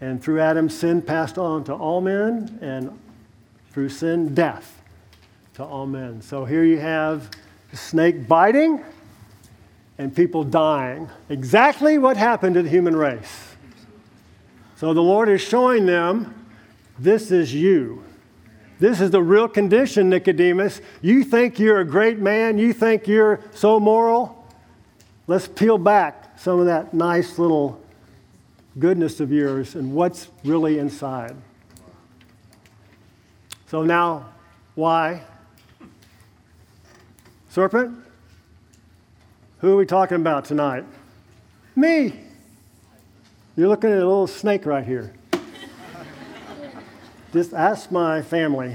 [0.00, 2.96] and through Adam, sin passed on to all men, and
[3.70, 4.82] through sin, death
[5.54, 6.20] to all men.
[6.20, 7.30] So here you have
[7.70, 8.84] the snake biting
[9.98, 11.08] and people dying.
[11.28, 13.56] Exactly what happened to the human race.
[14.76, 16.37] So the Lord is showing them
[16.98, 18.04] this is you.
[18.78, 20.80] This is the real condition, Nicodemus.
[21.02, 24.46] You think you're a great man, you think you're so moral.
[25.26, 27.80] Let's peel back some of that nice little
[28.78, 31.36] goodness of yours and what's really inside.
[33.66, 34.30] So now,
[34.74, 35.22] why?
[37.50, 37.98] Serpent?
[39.58, 40.84] Who are we talking about tonight?
[41.74, 42.14] Me.
[43.56, 45.12] You're looking at a little snake right here.
[47.30, 48.74] Just ask my family.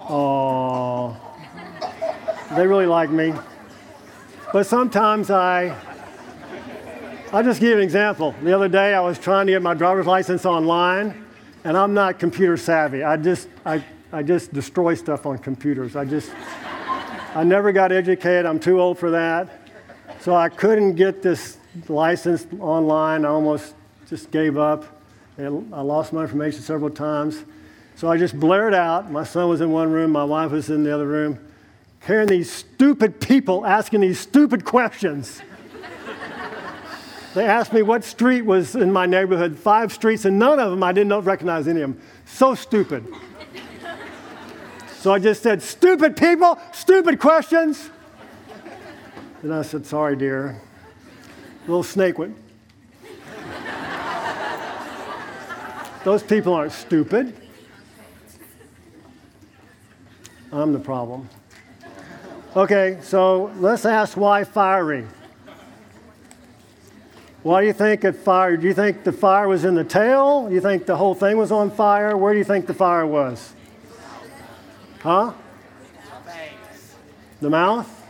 [0.00, 1.16] Oh,
[2.56, 3.32] they really like me.
[4.52, 5.76] But sometimes I,
[7.32, 8.34] I'll just give you an example.
[8.42, 11.24] The other day I was trying to get my driver's license online,
[11.62, 13.04] and I'm not computer savvy.
[13.04, 15.94] I just, I, I just destroy stuff on computers.
[15.94, 16.32] I just,
[17.36, 18.44] I never got educated.
[18.44, 19.60] I'm too old for that.
[20.18, 21.58] So I couldn't get this
[21.88, 23.24] license online.
[23.24, 23.74] I almost
[24.08, 24.93] just gave up.
[25.36, 27.42] I lost my information several times.
[27.96, 29.10] So I just blared out.
[29.10, 31.38] My son was in one room, my wife was in the other room,
[32.06, 35.40] hearing these stupid people asking these stupid questions.
[37.34, 40.82] they asked me what street was in my neighborhood, five streets, and none of them
[40.82, 42.02] I didn't recognize any of them.
[42.26, 43.06] So stupid.
[44.98, 47.90] So I just said, Stupid people, stupid questions.
[49.42, 50.60] And I said, Sorry, dear.
[51.66, 52.43] Little snake went.
[56.04, 57.34] Those people aren't stupid.
[60.52, 61.30] I'm the problem.
[62.54, 65.06] Okay, so let's ask why fiery.
[67.42, 68.60] Why do you think it fired?
[68.60, 70.48] Do you think the fire was in the tail?
[70.48, 72.16] Do you think the whole thing was on fire?
[72.16, 73.54] Where do you think the fire was?
[75.00, 75.32] Huh?
[77.40, 78.03] The mouth?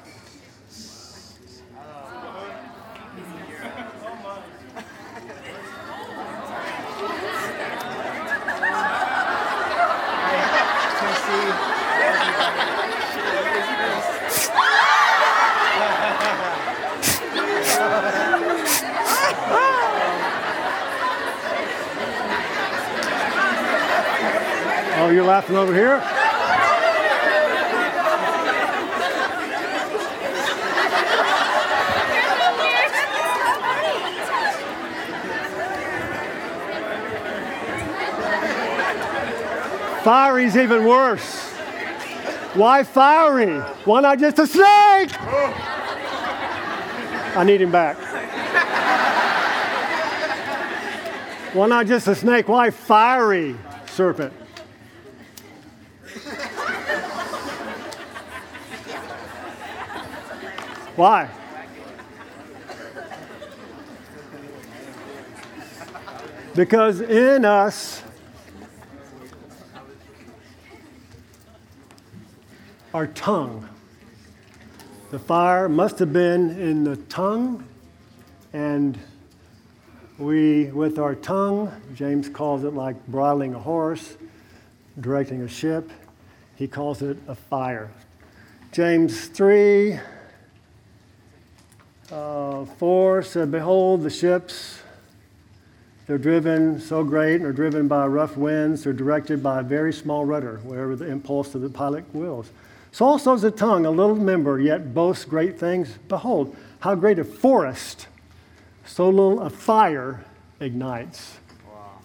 [25.34, 25.98] Laughing over here?
[40.04, 41.50] Fiery's even worse.
[42.54, 43.58] Why fiery?
[43.84, 45.10] Why not just a snake?
[47.36, 47.96] I need him back.
[51.52, 52.46] Why not just a snake?
[52.46, 53.56] Why fiery
[53.86, 54.43] serpent?
[60.96, 61.28] Why?
[66.54, 68.04] Because in us,
[72.92, 73.68] our tongue,
[75.10, 77.66] the fire must have been in the tongue,
[78.52, 78.96] and
[80.16, 84.16] we, with our tongue, James calls it like bridling a horse,
[85.00, 85.90] directing a ship,
[86.54, 87.90] he calls it a fire.
[88.70, 89.98] James 3
[92.10, 94.80] uh, 4 said, Behold, the ships,
[96.06, 98.84] they're driven so great and are driven by rough winds.
[98.84, 102.50] They're directed by a very small rudder, wherever the impulse of the pilot wills.
[102.92, 105.98] So also is the tongue, a little member, yet boasts great things.
[106.08, 108.06] Behold, how great a forest,
[108.84, 110.24] so little a fire
[110.60, 111.38] ignites.
[111.66, 111.98] Wow.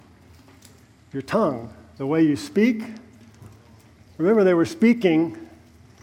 [1.14, 2.84] Your tongue, the way you speak.
[4.18, 5.50] Remember, they were speaking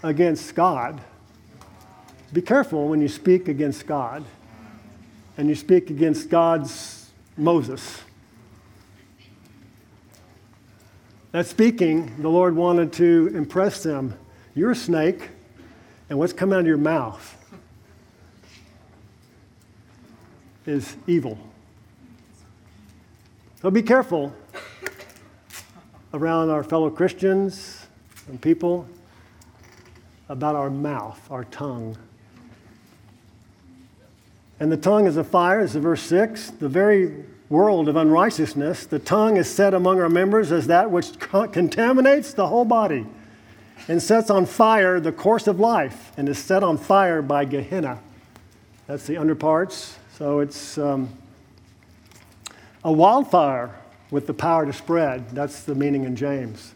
[0.03, 1.01] against God.
[2.33, 4.25] Be careful when you speak against God
[5.37, 8.03] and you speak against God's Moses.
[11.33, 14.15] That speaking, the Lord wanted to impress them.
[14.55, 15.29] You're a snake,
[16.09, 17.37] and what's coming out of your mouth
[20.65, 21.39] is evil.
[23.61, 24.35] So be careful
[26.15, 27.87] around our fellow Christians
[28.29, 28.89] and people
[30.29, 31.97] about our mouth, our tongue.
[34.59, 36.51] And the tongue is a fire, the verse 6.
[36.53, 41.19] The very world of unrighteousness, the tongue is set among our members as that which
[41.19, 43.07] contaminates the whole body
[43.89, 48.01] and sets on fire the course of life and is set on fire by Gehenna.
[48.87, 49.97] That's the underparts.
[50.17, 51.11] So it's um,
[52.83, 53.75] a wildfire
[54.11, 55.31] with the power to spread.
[55.31, 56.75] That's the meaning in James.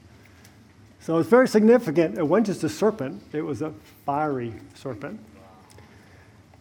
[1.00, 2.18] So it's very significant.
[2.18, 3.72] It wasn't just a serpent, it was a
[4.04, 5.18] fiery serpent.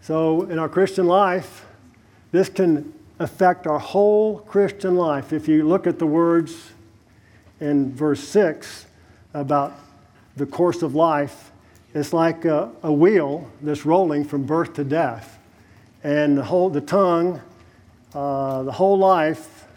[0.10, 1.68] So, in our Christian life,
[2.32, 5.32] this can affect our whole Christian life.
[5.32, 6.72] If you look at the words
[7.60, 8.88] in verse 6
[9.36, 9.78] about
[10.36, 11.51] the course of life,
[11.93, 15.38] it's like a, a wheel that's rolling from birth to death.
[16.03, 17.39] and the whole the tongue,
[18.16, 19.68] uh, the whole life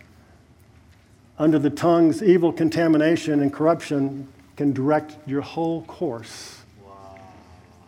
[1.38, 4.26] under the tongue's evil contamination and corruption
[4.56, 6.62] can direct your whole course.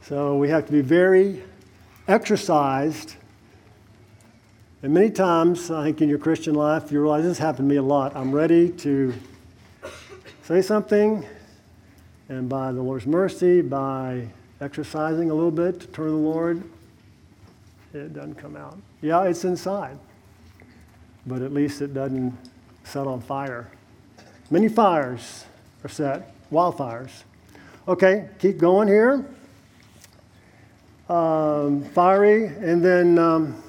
[0.03, 1.43] So we have to be very
[2.07, 3.17] exercised.
[4.83, 7.77] And many times, I think in your Christian life, you realize this happened to me
[7.77, 8.15] a lot.
[8.15, 9.15] I'm ready to
[10.43, 11.25] say something,
[12.29, 14.29] and by the Lord's mercy, by
[14.61, 16.63] exercising a little bit to turn to the Lord,
[17.95, 18.77] it doesn't come out.
[19.01, 19.99] Yeah, it's inside,
[21.27, 22.37] but at least it doesn't
[22.85, 23.71] set on fire.
[24.51, 25.47] Many fires
[25.83, 27.23] are set, wildfires.
[27.89, 29.25] Okay, keep going here.
[31.07, 33.63] Um, fiery, and then um,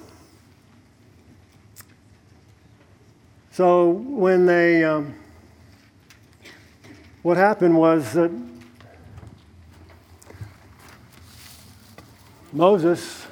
[3.52, 5.14] so when they, um,
[7.24, 8.32] what happened was that
[12.54, 13.28] Moses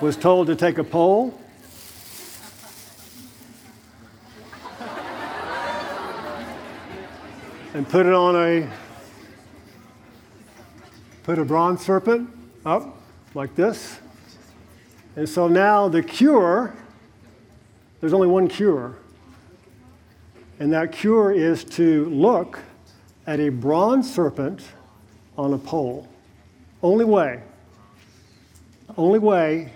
[0.00, 1.38] was told to take a pole.
[7.74, 8.83] And put it on a
[11.24, 12.30] put a bronze serpent
[12.64, 12.96] up
[13.34, 13.98] like this.
[15.16, 16.74] And so now the cure,
[18.00, 18.96] there's only one cure.
[20.60, 22.60] And that cure is to look
[23.26, 24.62] at a bronze serpent
[25.36, 26.08] on a pole.
[26.82, 27.42] Only way,
[28.96, 29.72] only way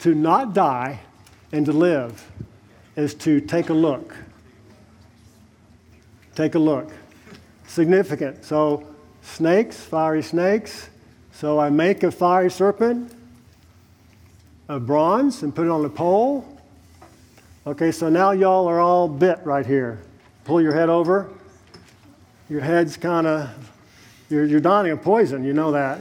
[0.00, 1.00] to not die
[1.52, 2.28] and to live
[2.96, 4.16] is to take a look.
[6.34, 6.90] Take a look.
[7.66, 8.44] Significant.
[8.44, 8.91] So,
[9.22, 10.90] snakes, fiery snakes.
[11.32, 13.12] So, I make a fiery serpent
[14.68, 16.46] of bronze and put it on a pole.
[17.66, 20.00] Okay, so now y'all are all bit right here.
[20.44, 21.30] Pull your head over.
[22.48, 23.50] Your head's kind of,
[24.28, 26.00] you're, you're dying of poison, you know that.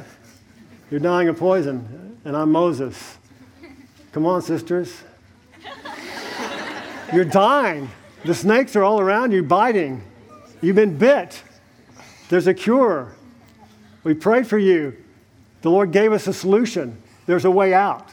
[0.89, 3.17] You're dying of poison, and I'm Moses.
[4.11, 5.03] Come on, sisters.
[7.13, 7.89] You're dying.
[8.25, 10.03] The snakes are all around you, biting.
[10.61, 11.41] You've been bit.
[12.31, 13.13] There's a cure.
[14.05, 14.95] We prayed for you.
[15.63, 16.95] The Lord gave us a solution.
[17.25, 18.07] There's a way out.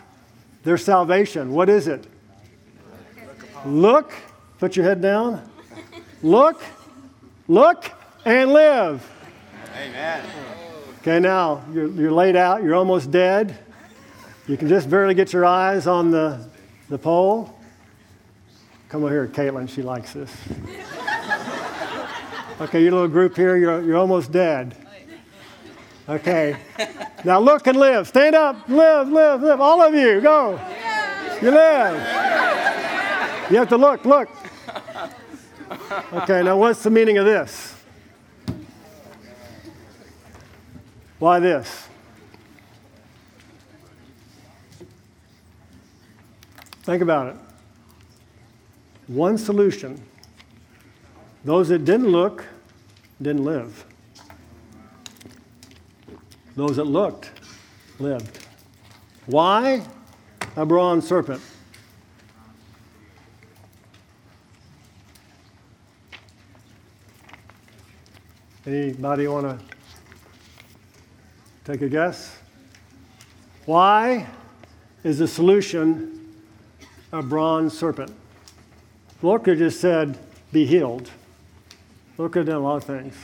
[0.65, 1.53] There's salvation.
[1.53, 2.05] What is it?
[3.65, 4.13] Look,
[4.59, 5.49] put your head down.
[6.21, 6.61] Look,
[7.47, 7.93] look,
[8.25, 9.09] and live.
[9.77, 10.29] Amen.
[11.01, 13.57] Okay, now you're, you're laid out, you're almost dead.
[14.49, 16.45] You can just barely get your eyes on the,
[16.89, 17.57] the pole.
[18.89, 20.37] Come over here, Caitlin, she likes this.
[22.61, 24.75] Okay, your little group here, you're, you're almost dead.
[26.09, 26.57] Okay,
[27.25, 28.09] now look and live.
[28.09, 29.61] Stand up, live, live, live.
[29.61, 30.61] All of you, go.
[31.41, 31.95] You live.
[33.49, 34.29] You have to look, look.
[36.13, 37.77] Okay, now what's the meaning of this?
[41.21, 41.87] Why this?
[46.83, 47.37] Think about it.
[49.07, 50.08] One solution.
[51.45, 52.45] Those that didn't look
[53.23, 53.85] didn't live.
[56.57, 57.31] Those that looked
[57.99, 58.45] lived.
[59.27, 59.83] Why
[60.57, 61.41] a bronze serpent?
[68.67, 69.65] Anybody want to
[71.65, 72.37] take a guess?
[73.65, 74.27] Why
[75.05, 76.35] is the solution
[77.13, 78.13] a bronze serpent?
[79.23, 80.19] Lord could have just said,
[80.53, 81.11] be healed.
[82.19, 83.15] Lord could have done a lot of things.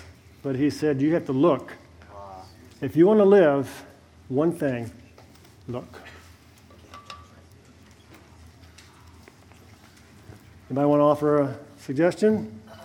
[0.42, 1.72] But he said, you have to look.
[2.80, 3.84] If you want to live,
[4.28, 4.90] one thing,
[5.68, 6.01] look.
[10.70, 12.61] Anybody want to offer a suggestion?
[12.64, 12.78] Pretty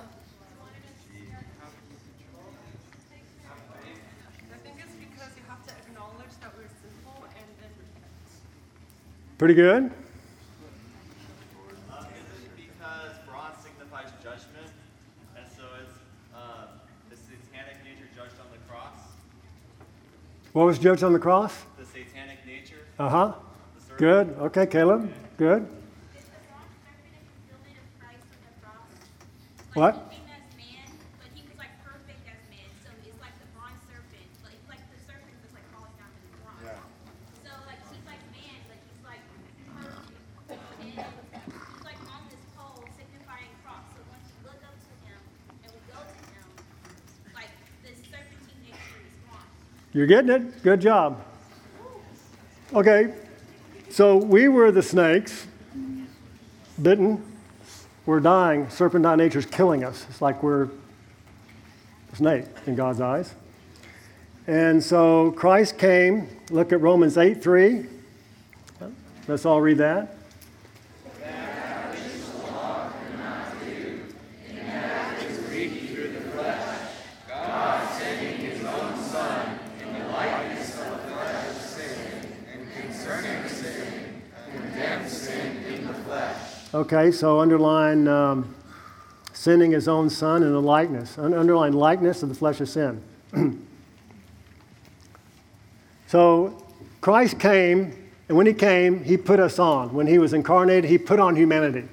[4.64, 8.12] think it's because you have to acknowledge that we're sinful and then repent.
[9.38, 9.92] Pretty good.
[11.90, 14.70] Uh, is it because bronze signifies judgment,
[15.38, 15.96] and so it's
[16.36, 16.68] uh,
[17.10, 19.00] the satanic nature judged on the cross?
[20.60, 21.56] What was judged on the cross?
[21.80, 22.84] The satanic nature?
[23.00, 23.34] Uh huh.
[23.96, 24.36] Good.
[24.52, 25.08] Okay, Caleb.
[25.38, 25.64] Good.
[25.64, 28.92] Is the bronze serpent a fulfillment of Christ on the cross?
[29.80, 29.96] What?
[29.96, 32.68] Like he came as man, but he was like perfect as man.
[32.84, 36.12] So it's like the bronze serpent, but it's like the serpent was like falling down
[36.12, 36.76] to the bronze.
[37.40, 39.24] So like he's like man, but he's like
[39.80, 40.60] perfect.
[40.60, 41.00] And he's
[41.88, 43.88] like on this pole signifying cross.
[43.96, 45.24] So once you look up to him
[45.64, 46.44] and we go to him,
[47.32, 47.48] like
[47.80, 49.48] this serpentine nature is gone.
[50.00, 50.64] You're getting it.
[50.64, 51.22] Good job.
[52.74, 53.14] Okay,
[53.90, 55.46] so we were the snakes,
[56.82, 57.22] bitten.
[58.06, 58.70] We're dying.
[58.70, 60.06] Serpentine nature is killing us.
[60.10, 60.70] It's like we're
[62.14, 63.36] a snake in God's eyes.
[64.48, 66.30] And so Christ came.
[66.50, 67.86] Look at Romans 8 3.
[69.28, 70.16] Let's all read that.
[86.80, 88.56] Okay, so underline um,
[89.34, 91.18] sending his own son in the likeness.
[91.18, 93.04] Un- underline likeness of the flesh of sin.
[96.08, 96.56] so
[97.02, 97.94] Christ came,
[98.30, 99.94] and when he came, he put us on.
[99.94, 101.84] When he was incarnated, he put on humanity.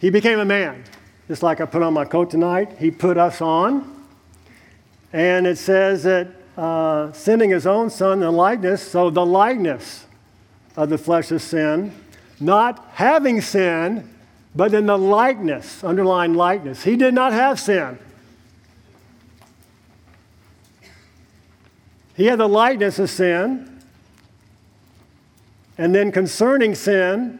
[0.00, 0.82] He became a man.
[1.28, 4.04] Just like I put on my coat tonight, he put us on.
[5.12, 6.26] And it says that
[6.56, 10.06] uh, sending his own son in likeness, so the likeness
[10.76, 11.92] of the flesh of sin
[12.40, 14.08] not having sin,
[14.54, 16.84] but in the likeness, underlying likeness.
[16.84, 17.98] He did not have sin.
[22.16, 23.82] He had the likeness of sin.
[25.78, 27.38] And then concerning sin,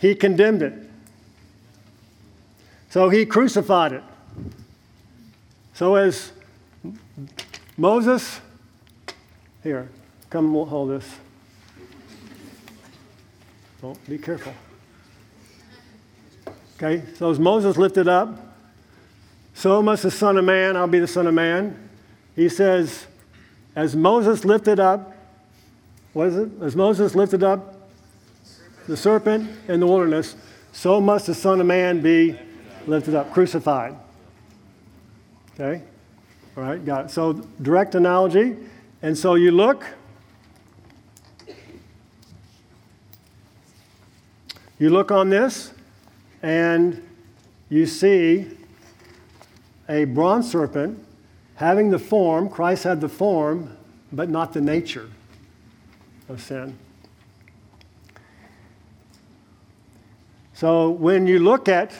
[0.00, 0.74] he condemned it.
[2.88, 4.02] So he crucified it.
[5.74, 6.32] So as
[7.76, 8.40] Moses,
[9.62, 9.88] here,
[10.28, 11.08] come hold this.
[13.82, 14.52] Oh, be careful.
[16.76, 18.54] Okay, so as Moses lifted up,
[19.54, 21.88] so must the Son of Man, I'll be the Son of Man.
[22.36, 23.06] He says,
[23.74, 25.16] as Moses lifted up,
[26.12, 26.50] what is it?
[26.62, 27.88] As Moses lifted up
[28.86, 30.36] the serpent in the wilderness,
[30.72, 32.38] so must the Son of Man be
[32.86, 33.96] lifted up, crucified.
[35.54, 35.82] Okay?
[36.56, 37.10] All right, got it.
[37.10, 38.56] So, direct analogy.
[39.02, 39.86] And so you look,
[44.80, 45.74] You look on this
[46.42, 47.06] and
[47.68, 48.46] you see
[49.90, 51.04] a bronze serpent
[51.56, 53.76] having the form, Christ had the form,
[54.10, 55.10] but not the nature
[56.30, 56.78] of sin.
[60.54, 61.92] So when you look at,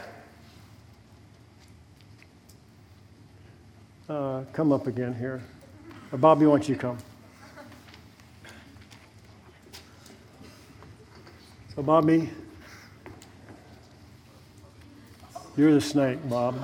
[4.08, 5.42] uh, come up again here.
[6.12, 6.96] Or Bobby, why don't you come?
[11.76, 12.30] So, Bobby,
[15.60, 16.54] You're the snake, Bob.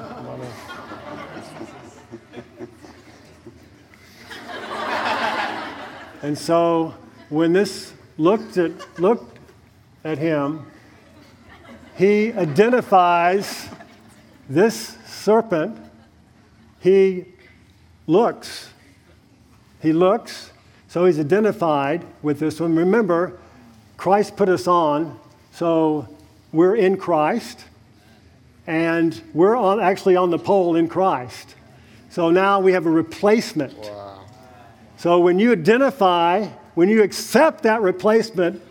[6.22, 6.94] and so
[7.28, 9.38] when this looked at, looked
[10.02, 10.64] at him,
[11.94, 13.68] he identifies
[14.48, 15.76] this serpent.
[16.80, 17.26] He
[18.06, 18.70] looks.
[19.82, 20.52] He looks.
[20.88, 22.74] So he's identified with this one.
[22.74, 23.38] Remember,
[23.98, 25.20] Christ put us on,
[25.52, 26.08] so
[26.50, 27.66] we're in Christ
[28.66, 31.54] and we're on, actually on the pole in Christ.
[32.10, 33.76] So now we have a replacement.
[33.78, 34.24] Wow.
[34.96, 38.62] So when you identify, when you accept that replacement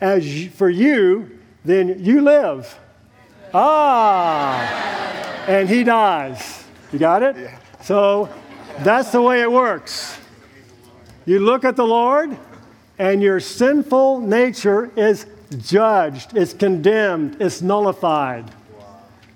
[0.00, 2.78] as for you, then you live.
[3.52, 6.64] Ah, and he dies.
[6.92, 7.36] You got it?
[7.36, 7.58] Yeah.
[7.82, 8.28] So
[8.78, 10.18] that's the way it works.
[11.26, 12.36] You look at the Lord,
[12.98, 15.26] and your sinful nature is
[15.58, 18.50] judged, it's condemned, it's nullified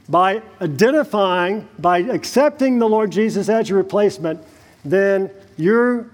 [0.09, 4.41] by identifying, by accepting the Lord Jesus as your replacement,
[4.85, 6.07] then your,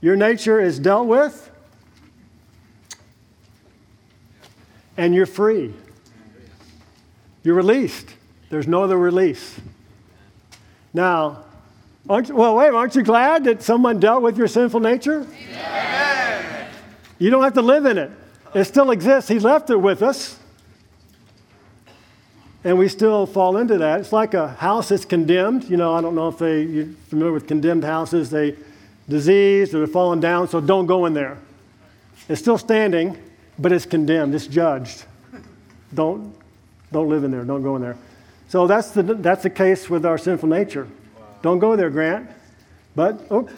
[0.00, 1.50] your nature is dealt with
[4.96, 5.74] and you're free.
[7.42, 8.14] You're released.
[8.48, 9.60] There's no other release.
[10.94, 11.44] Now,
[12.08, 15.26] aren't, well, wait, aren't you glad that someone dealt with your sinful nature?
[15.50, 16.68] Amen.
[17.18, 18.10] You don't have to live in it.
[18.54, 19.28] It still exists.
[19.28, 20.38] He left it with us
[22.64, 24.00] and we still fall into that.
[24.00, 25.64] It's like a house that's condemned.
[25.64, 28.30] You know, I don't know if they, you're familiar with condemned houses.
[28.30, 28.56] They
[29.06, 31.36] diseased or they're falling down, so don't go in there.
[32.26, 33.18] It's still standing,
[33.58, 34.34] but it's condemned.
[34.34, 35.04] It's judged.
[35.92, 36.34] Don't,
[36.90, 37.44] don't live in there.
[37.44, 37.98] Don't go in there.
[38.48, 40.84] So that's the, that's the case with our sinful nature.
[40.84, 41.26] Wow.
[41.42, 42.30] Don't go there, Grant.
[42.96, 43.48] But oh,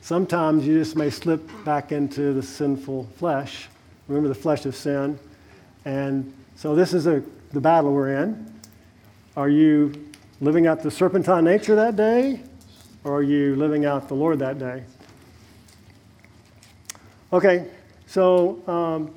[0.00, 3.68] sometimes you just may slip back into the sinful flesh.
[4.06, 5.18] Remember the flesh of sin.
[5.84, 7.22] And so this is a
[7.52, 8.52] the battle we're in.
[9.36, 12.42] Are you living out the serpentine nature that day,
[13.04, 14.84] or are you living out the Lord that day?
[17.32, 17.66] Okay,
[18.06, 19.14] so um,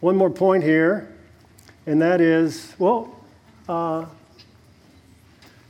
[0.00, 1.14] one more point here,
[1.86, 3.14] and that is well,
[3.68, 4.06] uh,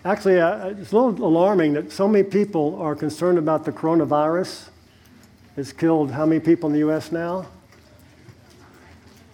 [0.05, 4.69] actually, uh, it's a little alarming that so many people are concerned about the coronavirus.
[5.57, 7.13] It's killed how many people in the U.S.
[7.13, 7.47] now?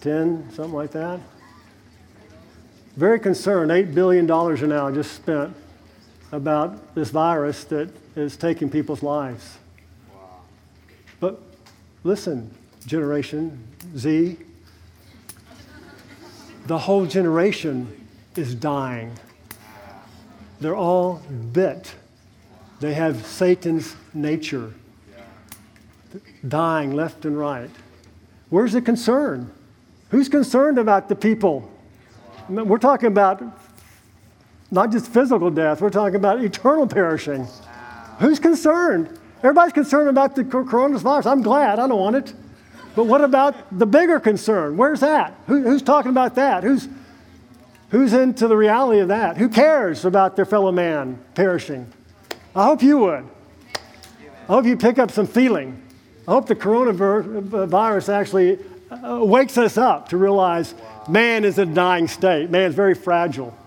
[0.01, 1.19] 10, something like that
[2.97, 3.69] very concerned.
[3.69, 5.55] $8 billion are now just spent
[6.31, 9.59] about this virus that is taking people's lives.
[11.19, 11.39] But
[12.03, 12.51] listen,
[12.87, 14.37] Generation Z,
[16.65, 19.11] the whole generation is dying.
[20.59, 21.21] They're all
[21.53, 21.93] bit.
[22.79, 24.73] They have Satan's nature,
[26.47, 27.69] dying left and right.
[28.49, 29.51] Where's the concern?
[30.09, 31.71] Who's concerned about the people?
[32.49, 33.43] We're talking about
[34.71, 37.47] not just physical death, we're talking about eternal perishing.
[38.19, 39.17] Who's concerned?
[39.39, 41.31] Everybody's concerned about the coronavirus.
[41.31, 42.33] I'm glad, I don't want it.
[42.95, 44.75] But what about the bigger concern?
[44.75, 45.35] Where's that?
[45.45, 46.63] Who, who's talking about that?
[46.63, 46.89] Who's,
[47.89, 49.37] who's into the reality of that?
[49.37, 51.91] Who cares about their fellow man perishing?
[52.55, 53.23] I hope you would.
[54.49, 55.79] I hope you pick up some feeling.
[56.27, 58.59] I hope the coronavirus uh, actually
[58.91, 60.73] uh, wakes us up to realize
[61.09, 62.49] man is in a dying state.
[62.49, 63.57] Man is very fragile.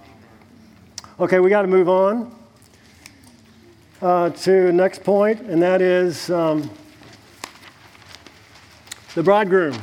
[1.18, 2.34] Okay, we got to move on
[4.00, 6.70] uh, to next point, and that is um,
[9.14, 9.78] the bridegroom.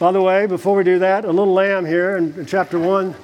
[0.00, 3.14] By the way, before we do that, a little lamb here in, in chapter 1.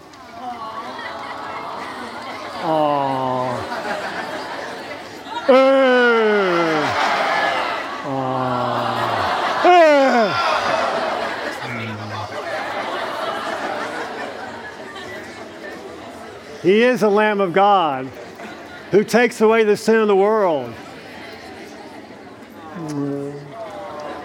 [2.62, 2.99] Aww.
[16.70, 18.06] He is the Lamb of God
[18.92, 20.72] who takes away the sin of the world.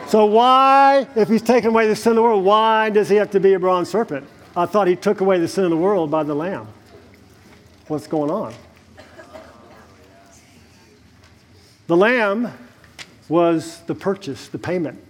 [0.07, 3.31] So, why, if he's taken away the sin of the world, why does he have
[3.31, 4.27] to be a bronze serpent?
[4.55, 6.67] I thought he took away the sin of the world by the Lamb.
[7.87, 8.53] What's going on?
[11.87, 12.53] The Lamb
[13.27, 15.03] was the purchase, the payment.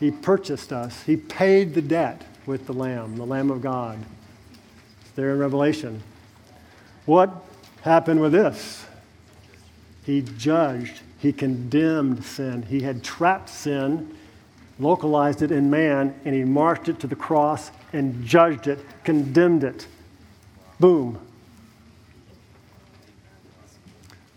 [0.00, 3.98] He purchased us, He paid the debt with the Lamb, the Lamb of God.
[5.18, 6.00] There in Revelation.
[7.04, 7.30] What
[7.82, 8.86] happened with this?
[10.04, 12.62] He judged he condemned sin.
[12.62, 14.16] He had trapped sin,
[14.78, 19.64] localized it in man, and he marched it to the cross and judged it, condemned
[19.64, 19.88] it.
[20.78, 21.18] Boom.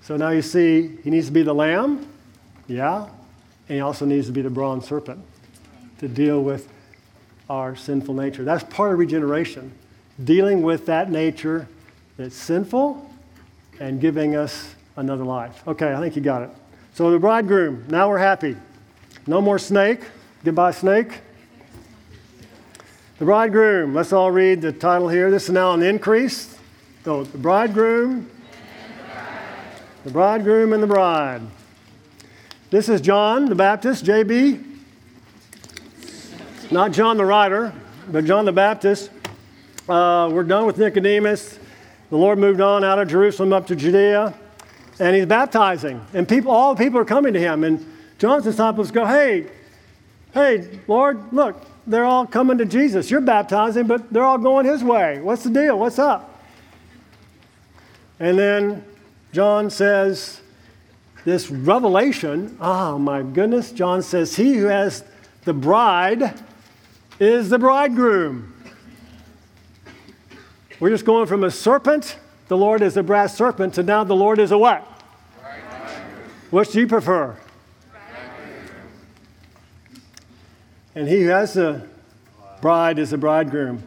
[0.01, 2.07] So now you see, he needs to be the lamb,
[2.67, 3.03] yeah,
[3.69, 5.23] and he also needs to be the bronze serpent
[5.99, 6.67] to deal with
[7.51, 8.43] our sinful nature.
[8.43, 9.71] That's part of regeneration,
[10.23, 11.67] dealing with that nature
[12.17, 13.09] that's sinful
[13.79, 15.67] and giving us another life.
[15.67, 16.49] Okay, I think you got it.
[16.93, 18.55] So the bridegroom, now we're happy.
[19.27, 20.01] No more snake.
[20.43, 21.21] Goodbye, snake.
[23.19, 25.29] The bridegroom, let's all read the title here.
[25.29, 26.57] This is now an increase.
[27.03, 28.29] So the bridegroom,
[30.03, 31.41] the bridegroom and the bride.
[32.71, 34.63] This is John the Baptist, JB.
[36.71, 37.73] Not John the writer,
[38.07, 39.09] but John the Baptist.
[39.89, 41.57] Uh, we're done with Nicodemus.
[42.09, 44.33] The Lord moved on out of Jerusalem up to Judea
[44.99, 46.05] and he's baptizing.
[46.13, 47.63] And people, all the people are coming to him.
[47.63, 47.85] And
[48.19, 49.47] John's disciples go, Hey,
[50.33, 53.09] hey, Lord, look, they're all coming to Jesus.
[53.09, 55.19] You're baptizing, but they're all going his way.
[55.19, 55.79] What's the deal?
[55.79, 56.43] What's up?
[58.19, 58.85] And then
[59.33, 60.41] John says,
[61.25, 65.03] this revelation, oh my goodness, John says, He who has
[65.45, 66.39] the bride
[67.19, 68.50] is the bridegroom.
[70.81, 72.17] We're just going from a serpent,
[72.47, 74.81] the Lord is a brass serpent, to now the Lord is a what?
[76.49, 77.37] Which do you prefer?
[80.95, 81.87] And he who has the
[82.61, 83.83] bride is the bridegroom.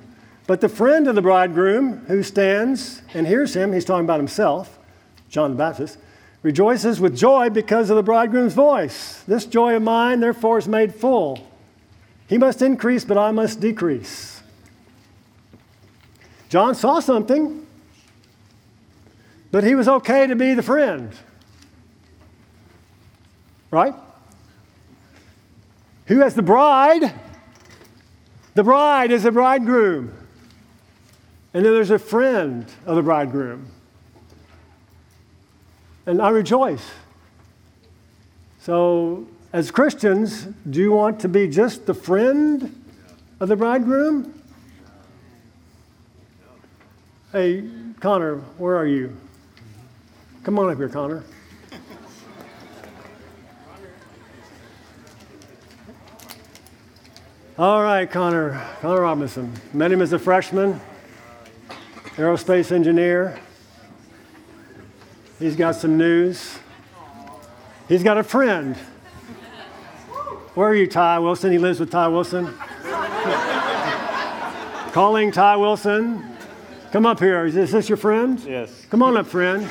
[0.47, 4.79] But the friend of the bridegroom who stands and hears him, he's talking about himself,
[5.29, 5.99] John the Baptist,
[6.45, 9.25] rejoices with joy because of the bridegroom's voice.
[9.27, 11.45] This joy of mine, therefore, is made full.
[12.29, 14.34] He must increase, but I must decrease.
[16.55, 17.67] John saw something,
[19.51, 21.13] but he was okay to be the friend.
[23.73, 23.93] Right?
[26.07, 27.13] Who has the bride?
[28.55, 30.15] The bride is the bridegroom.
[31.53, 33.67] And then there's a friend of the bridegroom.
[36.07, 36.89] And I rejoice.
[38.61, 42.81] So, as Christians, do you want to be just the friend
[43.41, 44.44] of the bridegroom?
[47.35, 47.69] Hey,
[47.99, 49.17] Connor, where are you?
[50.45, 51.25] Come on up here, Connor.
[57.59, 59.53] All right, Connor, Connor Robinson.
[59.73, 60.81] Met him as a freshman,
[62.15, 63.41] aerospace engineer.
[65.41, 66.61] He's got some news.
[67.89, 68.77] He's got a friend.
[70.55, 71.51] Where are you, Ty Wilson?
[71.51, 72.55] He lives with Ty Wilson.
[74.93, 76.34] Calling Ty Wilson.
[76.95, 77.45] Come up here.
[77.45, 78.39] Is this, is this your friend?
[78.47, 78.87] Yes.
[78.89, 79.69] Come on up, friend.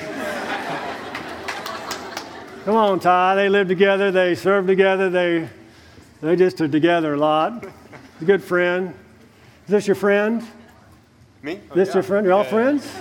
[2.66, 3.36] Come on, Ty.
[3.36, 4.12] They live together.
[4.12, 5.10] They serve together.
[5.10, 5.48] They,
[6.20, 7.66] they just are together a lot.
[8.20, 8.94] a good friend.
[9.68, 10.46] Is this your friend?
[11.42, 11.62] Me?
[11.72, 11.94] Oh, This yeah.
[11.94, 12.28] your friend?
[12.28, 12.94] You all Yeah, friends?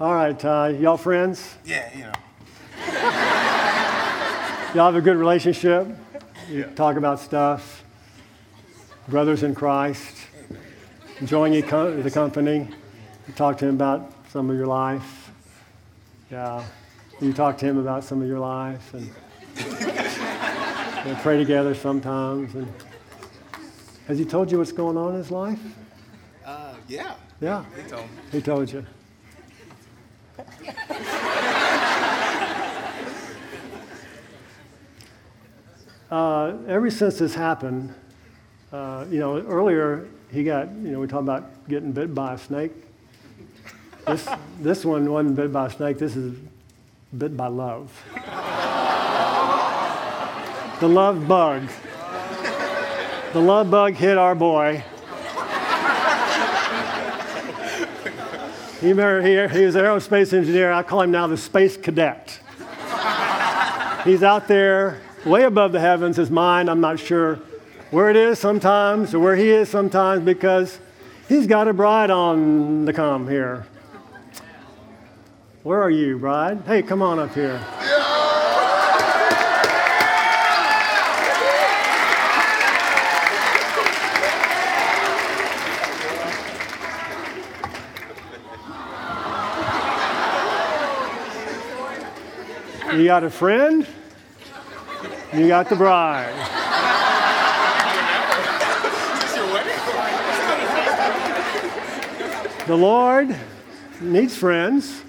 [0.00, 0.70] All right, Ty.
[0.70, 1.56] Y'all friends?
[1.66, 2.12] Yeah, you know.
[4.74, 5.88] Y'all have a good relationship?
[6.48, 7.84] You talk about stuff.
[9.08, 10.17] Brothers in Christ.
[11.20, 12.68] Enjoying your co- the company.
[13.26, 15.32] You talk to him about some of your life.
[16.30, 16.62] Yeah.
[17.20, 19.10] You talk to him about some of your life and
[21.22, 22.54] pray together sometimes.
[22.54, 22.72] And
[24.06, 25.58] has he told you what's going on in his life?
[26.46, 27.14] Uh, yeah.
[27.40, 27.64] Yeah.
[27.74, 28.08] He told me.
[28.30, 28.86] He told you.
[36.12, 37.92] uh, ever since this happened,
[38.72, 42.38] uh, you know, earlier he got, you know, we talk about getting bit by a
[42.38, 42.72] snake.
[44.06, 44.28] This,
[44.60, 46.38] this one wasn't bit by a snake, this is
[47.16, 47.90] bit by love.
[50.80, 51.68] the love bug.
[53.32, 54.84] The love bug hit our boy.
[58.80, 60.70] He, remember, he, he was an aerospace engineer.
[60.72, 62.38] I call him now the space cadet.
[64.04, 66.16] He's out there way above the heavens.
[66.16, 67.40] His mind, I'm not sure
[67.90, 70.78] where it is sometimes or where he is sometimes because
[71.28, 73.66] he's got a bride on the come here.
[75.62, 76.62] Where are you, bride?
[76.66, 77.60] Hey, come on up here.
[92.94, 93.86] You got a friend,
[95.32, 96.67] you got the bride.
[102.68, 103.34] The Lord
[103.98, 105.02] needs friends,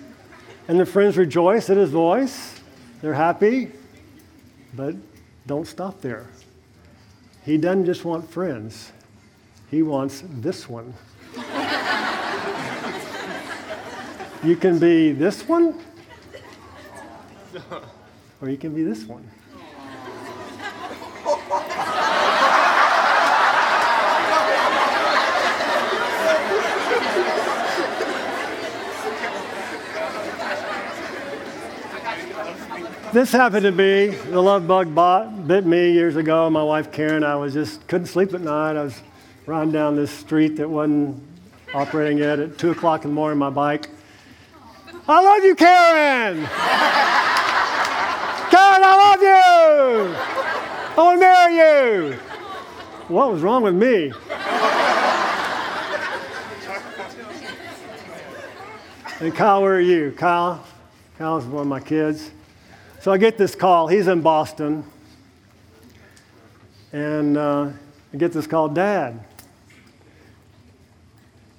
[0.70, 2.58] and the friends rejoice at his voice.
[3.02, 3.74] They're happy,
[4.74, 4.96] but
[5.46, 6.30] don't stop there.
[7.44, 8.94] He doesn't just want friends,
[9.70, 10.94] he wants this one.
[14.42, 15.78] you can be this one,
[18.40, 19.30] or you can be this one.
[33.12, 36.48] This happened to be the love bug bought, bit me years ago.
[36.48, 38.78] My wife Karen, I was just couldn't sleep at night.
[38.78, 39.02] I was
[39.48, 41.20] riding down this street that wasn't
[41.74, 43.32] operating yet at two o'clock in the morning.
[43.32, 43.90] On my bike.
[45.08, 46.36] I love you, Karen.
[48.52, 50.16] Karen, I love you.
[50.96, 52.20] I want to marry you.
[53.08, 54.14] What was wrong with me?
[59.20, 60.12] And Kyle, where are you?
[60.12, 60.64] Kyle?
[61.18, 62.30] Kyle's one of my kids.
[63.02, 63.88] So I get this call.
[63.88, 64.84] He's in Boston.
[66.92, 67.70] And uh,
[68.14, 69.24] I get this call, Dad.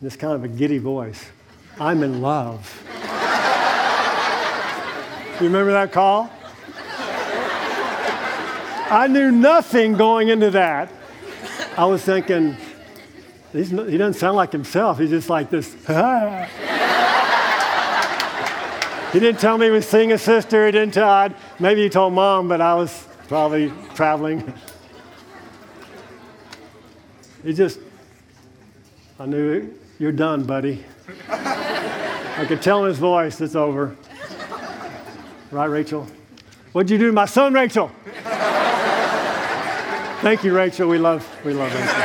[0.02, 1.30] This kind of a giddy voice.
[1.78, 2.82] I'm in love.
[5.40, 6.30] you remember that call?
[8.92, 10.92] I knew nothing going into that.
[11.74, 12.56] I was thinking,
[13.52, 14.98] he doesn't sound like himself.
[14.98, 15.74] He's just like this.
[19.12, 20.66] He didn't tell me he was seeing a sister.
[20.66, 21.08] He didn't tell.
[21.08, 24.54] I'd, maybe he told mom, but I was probably traveling.
[27.42, 27.80] He just,
[29.18, 30.84] I knew you're done, buddy.
[31.28, 33.96] I could tell in his voice it's over.
[35.50, 36.06] Right, Rachel?
[36.70, 37.90] What'd you do to my son, Rachel?
[40.22, 40.88] Thank you, Rachel.
[40.88, 41.96] We love, we love Rachel.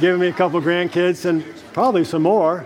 [0.00, 2.64] Giving me a couple grandkids and probably some more.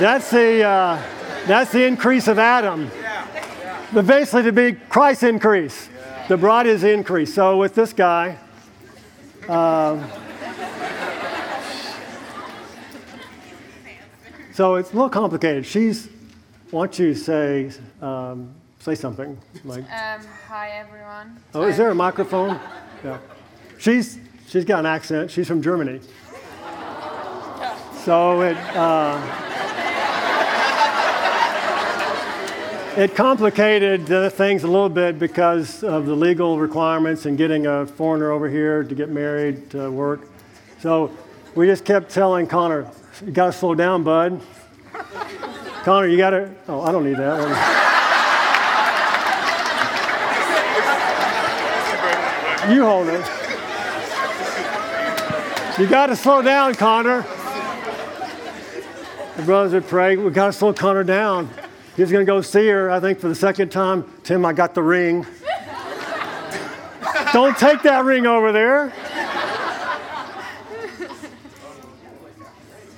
[0.00, 1.02] That's the, uh,
[1.46, 2.90] that's the increase of Adam.
[3.92, 5.90] But basically, to be Christ's increase.
[6.26, 7.34] The bride is increase.
[7.34, 8.38] So with this guy,
[9.46, 10.08] um,
[14.54, 15.66] so it's a little complicated.
[15.66, 16.08] She's,
[16.70, 17.70] why don't you say,
[18.00, 19.36] um, say something?
[19.64, 21.36] Like, Um, hi everyone.
[21.54, 22.58] oh, is there a microphone?
[23.04, 23.18] Yeah.
[23.78, 25.30] She's, she's got an accent.
[25.30, 26.00] She's from Germany.
[28.04, 29.20] So it, uh,
[33.00, 38.30] it complicated things a little bit because of the legal requirements and getting a foreigner
[38.30, 40.28] over here to get married to work.
[40.80, 41.10] So
[41.54, 42.86] we just kept telling Connor,
[43.24, 44.42] you got to slow down, bud.
[45.82, 46.54] Connor, you got to.
[46.68, 47.48] Oh, I don't need that one.
[52.74, 53.24] You hold it.
[55.80, 57.22] You got to slow down, Connor.
[59.38, 60.16] The brothers would pray.
[60.16, 61.48] We got to slow Connor down.
[61.96, 64.04] He's going to go see her, I think, for the second time.
[64.22, 65.22] Tim, I got the ring.
[67.32, 68.92] Don't take that ring over there.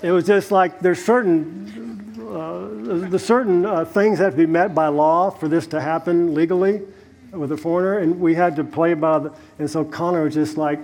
[0.03, 4.75] It was just like there's certain, uh, the certain uh, things have to be met
[4.75, 6.83] by law for this to happen legally
[7.31, 9.33] with a foreigner, and we had to play by the.
[9.61, 10.81] And so Connor was just like,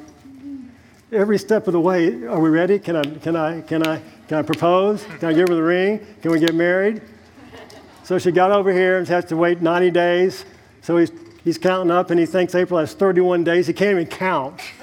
[1.11, 2.79] every step of the way, are we ready?
[2.79, 5.05] Can I, can I, can I, can I propose?
[5.19, 6.07] Can I give her the ring?
[6.23, 7.03] Can we get married?
[8.09, 10.47] So she got over here and has to wait 90 days.
[10.81, 11.13] So he's,
[11.45, 13.67] he's counting up and he thinks April has 31 days.
[13.67, 14.63] He can't even count.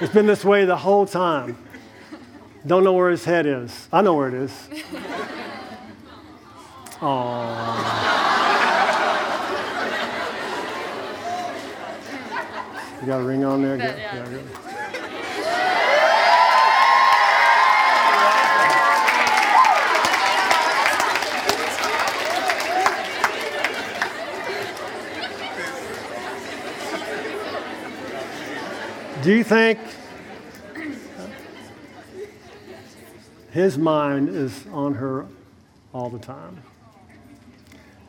[0.00, 1.58] it's been this way the whole time.
[2.66, 3.86] Don't know where his head is.
[3.92, 4.50] I know where it is.
[7.02, 7.76] Aww.
[13.02, 13.76] You got a ring on there?
[13.76, 13.98] Good.
[13.98, 14.26] yeah.
[14.26, 14.67] Yeah,
[29.22, 29.80] Do you think
[33.50, 35.26] his mind is on her
[35.92, 36.62] all the time?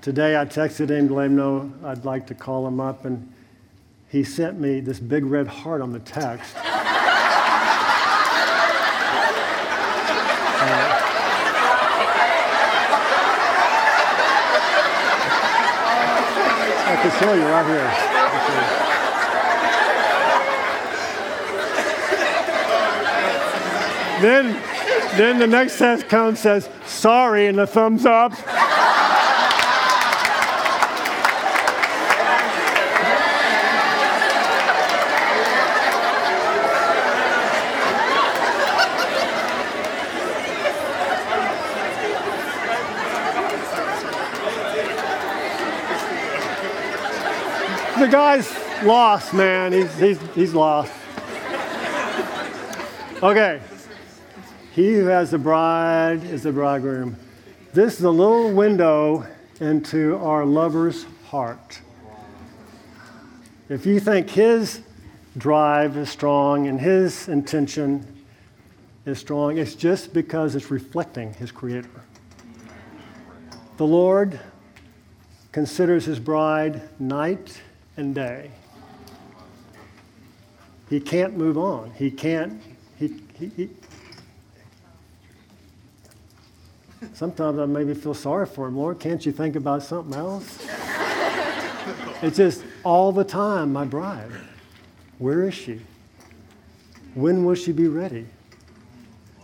[0.01, 3.33] Today I texted him to let him know I'd like to call him up, and
[4.07, 6.55] he sent me this big red heart on the text.
[10.61, 10.99] Uh,
[16.85, 18.08] I can show you right here.
[24.21, 24.51] Then,
[25.17, 28.33] then the next test comes says sorry and a thumbs up.
[47.97, 48.49] The guy's
[48.83, 49.71] lost, man.
[49.71, 50.91] He's, he's, he's lost.
[53.21, 53.61] Okay.
[54.79, 57.17] He who has the bride is the bridegroom.
[57.73, 59.27] This is a little window
[59.59, 61.81] into our lover's heart.
[63.67, 64.79] If you think his
[65.37, 68.07] drive is strong and his intention
[69.05, 71.89] is strong, it's just because it's reflecting his Creator.
[73.75, 74.39] The Lord
[75.51, 77.61] considers his bride night
[77.97, 78.49] and day.
[80.89, 81.91] He can't move on.
[81.97, 82.61] He can't,
[82.97, 83.69] he, he, he,
[87.13, 88.77] Sometimes I maybe feel sorry for him.
[88.77, 90.65] Lord, can't you think about something else?
[92.21, 94.31] it's just all the time, my bride.
[95.17, 95.81] Where is she?
[97.13, 98.25] When will she be ready?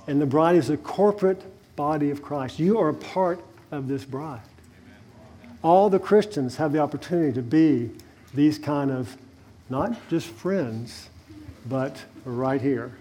[0.08, 1.43] And the bride is a corporate
[1.76, 2.60] body of Christ.
[2.60, 4.41] You are a part of this bride.
[5.62, 7.89] All the Christians have the opportunity to be
[8.34, 9.18] these kind of
[9.70, 11.10] not just friends,
[11.66, 12.95] but right here.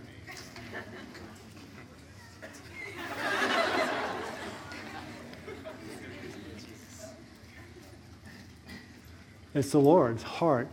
[9.54, 10.72] It's the Lord's heart,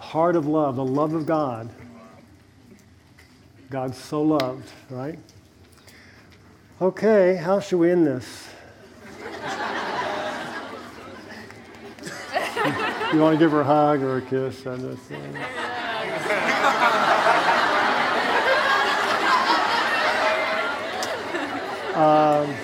[0.00, 1.70] heart of love, the love of God.
[3.70, 5.20] God so loved, right?
[6.82, 8.48] Okay, how should we end this?
[13.12, 14.66] you want to give her a hug or a kiss?
[14.66, 15.68] I just, uh,
[21.98, 22.54] Um,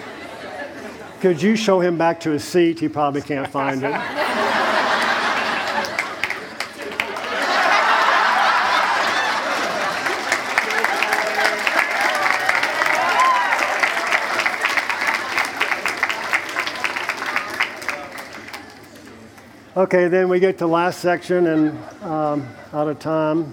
[1.21, 2.79] could you show him back to his seat?
[2.79, 3.91] He probably can't find it.
[19.77, 23.53] Okay, then we get to last section and um, out of time.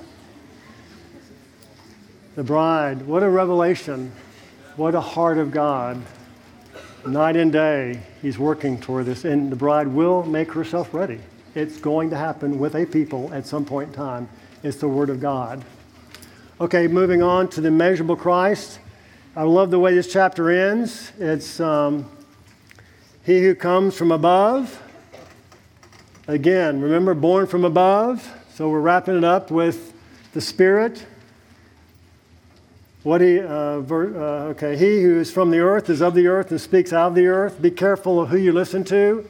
[2.35, 4.11] The bride, what a revelation.
[4.75, 5.99] What a heart of God.
[7.07, 11.19] Night and day, He's working toward this, and the bride will make herself ready.
[11.55, 14.29] It's going to happen with a people at some point in time.
[14.61, 15.65] It's the Word of God.
[16.59, 18.77] Okay, moving on to the immeasurable Christ.
[19.35, 21.13] I love the way this chapter ends.
[21.17, 22.07] It's um,
[23.25, 24.79] He who comes from above.
[26.27, 28.27] Again, remember, born from above.
[28.53, 29.93] So we're wrapping it up with
[30.33, 31.05] the Spirit.
[33.03, 36.27] What he, uh, ver, uh, okay, he who is from the earth is of the
[36.27, 37.59] earth and speaks out of the earth.
[37.59, 39.27] Be careful of who you listen to.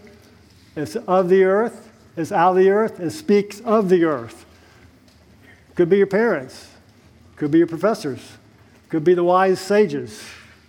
[0.76, 4.46] It's of the earth, it's out of the earth, and speaks of the earth.
[5.76, 6.70] Could be your parents,
[7.36, 8.38] could be your professors,
[8.90, 10.24] could be the wise sages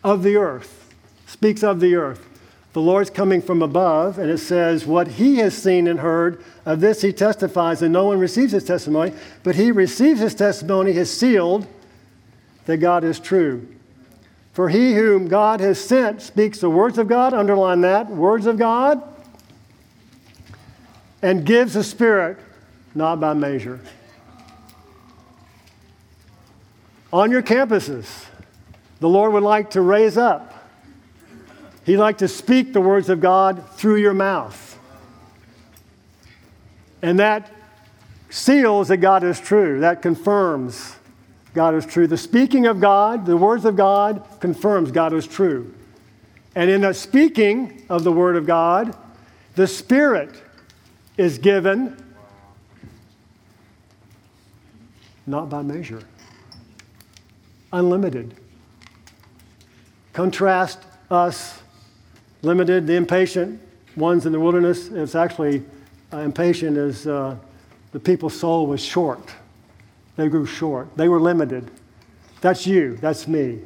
[0.05, 0.93] of the earth,
[1.27, 2.29] speaks of the earth.
[2.73, 6.81] The Lord's coming from above, and it says, What he has seen and heard, of
[6.81, 9.13] this he testifies, and no one receives his testimony,
[9.43, 11.67] but he receives his testimony, is sealed
[12.65, 13.69] that God is true.
[14.53, 18.59] For he whom God has sent speaks the words of God, underline that, words of
[18.59, 19.03] God,
[21.21, 22.39] and gives the Spirit
[22.95, 23.81] not by measure.
[27.13, 28.27] On your campuses,
[29.01, 30.62] the Lord would like to raise up.
[31.85, 34.79] He'd like to speak the words of God through your mouth.
[37.03, 37.51] And that
[38.31, 40.97] seals that God is true, that confirms
[41.55, 42.07] God is true.
[42.07, 45.75] The speaking of God, the words of God, confirms God is true.
[46.55, 48.97] And in the speaking of the Word of God,
[49.55, 50.41] the Spirit
[51.17, 51.97] is given
[55.27, 56.03] not by measure,
[57.73, 58.35] unlimited.
[60.13, 60.79] Contrast
[61.11, 61.62] us,
[62.43, 63.61] limited, the impatient
[63.97, 64.89] ones in the wilderness.
[64.89, 65.63] It's actually
[66.13, 67.37] uh, impatient as uh,
[67.93, 69.33] the people's soul was short.
[70.17, 70.95] They grew short.
[70.97, 71.71] They were limited.
[72.41, 72.97] That's you.
[72.97, 73.61] That's me.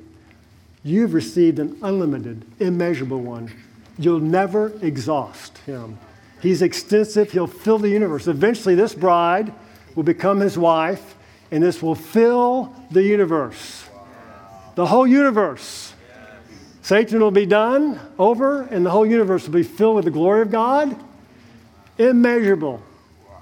[0.84, 3.50] You've received an unlimited, immeasurable one.
[3.98, 5.98] You'll never exhaust him.
[6.40, 7.32] He's extensive.
[7.32, 8.28] He'll fill the universe.
[8.28, 9.52] Eventually, this bride
[9.94, 11.16] will become his wife,
[11.50, 13.84] and this will fill the universe.
[14.74, 15.85] The whole universe.
[16.86, 20.42] Satan will be done over, and the whole universe will be filled with the glory
[20.42, 20.96] of God.
[21.98, 22.80] Immeasurable.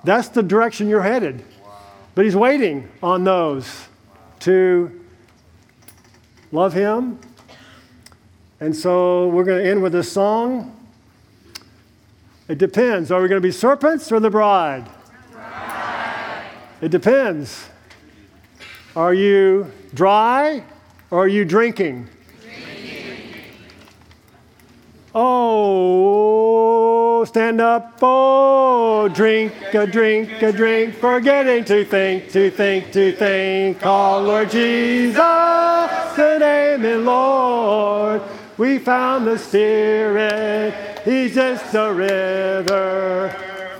[0.02, 1.44] That's the direction you're headed.
[2.14, 3.86] But he's waiting on those
[4.40, 4.98] to
[6.52, 7.18] love him.
[8.60, 10.74] And so we're going to end with this song.
[12.48, 13.10] It depends.
[13.10, 14.88] Are we going to be serpents or the bride?
[15.32, 16.46] bride?
[16.80, 17.68] It depends.
[18.96, 20.64] Are you dry
[21.10, 22.04] or are you drinking?
[22.04, 22.13] drinking?
[25.16, 26.84] Oh,
[27.24, 27.98] stand up.
[28.02, 33.78] Oh, drink a drink a drink, forgetting to think, to think, to think.
[33.80, 38.22] Call Lord Jesus, the name in Lord.
[38.58, 43.30] We found the Spirit, He's just a river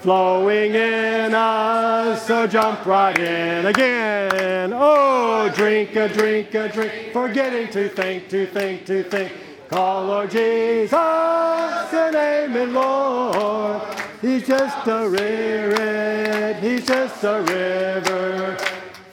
[0.02, 2.24] flowing in us.
[2.28, 4.72] So jump right in again.
[4.72, 9.32] Oh, drink a drink a drink, forgetting to think, to think, to think.
[9.68, 13.82] Call Lord Jesus, in Lord.
[14.20, 18.56] He's just a river, he's just a river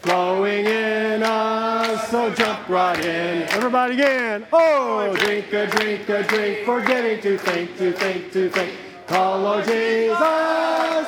[0.01, 2.09] flowing in us.
[2.09, 3.43] So jump right in.
[3.49, 4.45] Everybody again.
[4.51, 8.73] Oh, drink a drink a drink, forgetting to think, to think, to think.
[9.07, 10.17] Call Lord Jesus,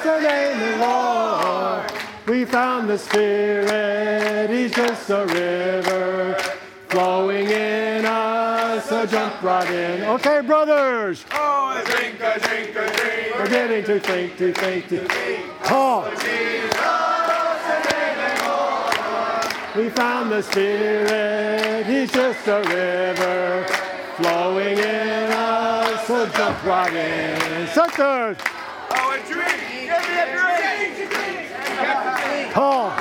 [0.05, 1.91] of Lord.
[2.27, 6.62] We found the Spirit, He's just a river
[6.93, 8.85] flowing in us.
[8.87, 10.03] So jump right in.
[10.03, 11.25] Okay, brothers.
[11.31, 13.35] Oh, a drink, a drink, a drink.
[13.35, 15.49] Forgetting to think, to think, to think.
[15.63, 16.03] Call.
[19.75, 23.65] We found the Spirit, He's just a river
[24.17, 26.05] flowing in us.
[26.05, 27.67] So jump right in.
[27.69, 28.37] Sisters,
[28.91, 29.59] Oh, a drink.
[29.71, 30.93] Give me a drink.
[32.53, 32.91] call.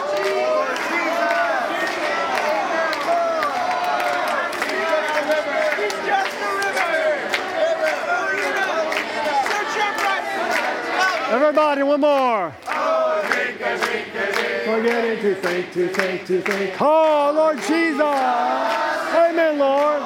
[5.76, 6.92] He's just a river.
[9.28, 10.24] So jump right
[11.82, 11.88] in.
[11.88, 12.54] One more.
[12.68, 14.62] Oh, drink, a drink, a drink.
[14.64, 16.74] Forgetting to think, to think, to think.
[16.74, 18.00] Call Lord Jesus.
[18.00, 20.02] Amen, Lord.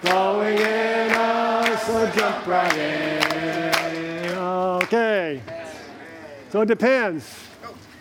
[0.00, 4.30] Flowing in us, so jump right in.
[4.34, 5.42] Okay.
[6.50, 7.28] So it depends.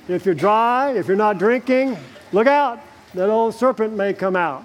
[0.07, 1.97] If you're dry, if you're not drinking,
[2.31, 2.79] look out.
[3.13, 4.63] That old serpent may come out.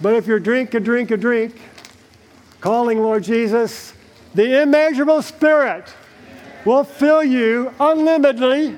[0.00, 1.56] But if you're drink a drink a drink,
[2.60, 3.94] calling Lord Jesus,
[4.34, 5.92] the immeasurable Spirit
[6.64, 8.76] will fill you unlimitedly,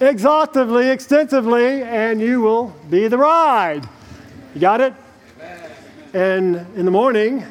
[0.00, 3.88] exhaustively, extensively, and you will be the bride.
[4.54, 4.94] You got it?
[6.12, 7.44] And in the morning,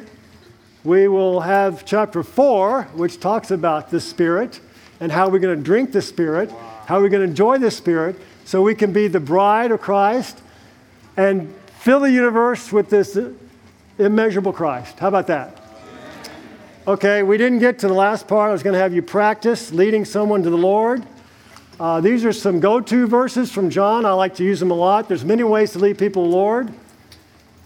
[0.84, 4.60] we will have chapter four, which talks about the Spirit
[5.00, 6.50] and how we're going to drink the Spirit,
[6.86, 10.40] how we're going to enjoy the Spirit, so we can be the bride of Christ
[11.16, 13.18] and fill the universe with this
[13.98, 14.98] immeasurable Christ.
[14.98, 15.63] How about that?
[16.86, 18.50] Okay, we didn't get to the last part.
[18.50, 21.02] I was going to have you practice leading someone to the Lord.
[21.80, 24.04] Uh, these are some go-to verses from John.
[24.04, 25.08] I like to use them a lot.
[25.08, 26.74] There's many ways to lead people to the Lord.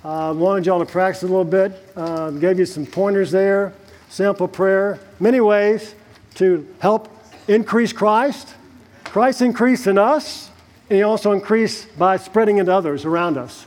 [0.04, 1.72] Uh, wanted y'all to practice a little bit.
[1.96, 3.72] Uh, gave you some pointers there.
[4.08, 5.00] Sample prayer.
[5.18, 5.96] Many ways
[6.36, 7.12] to help
[7.48, 8.54] increase Christ.
[9.02, 10.48] Christ increased in us,
[10.90, 13.66] and He also increased by spreading into others around us.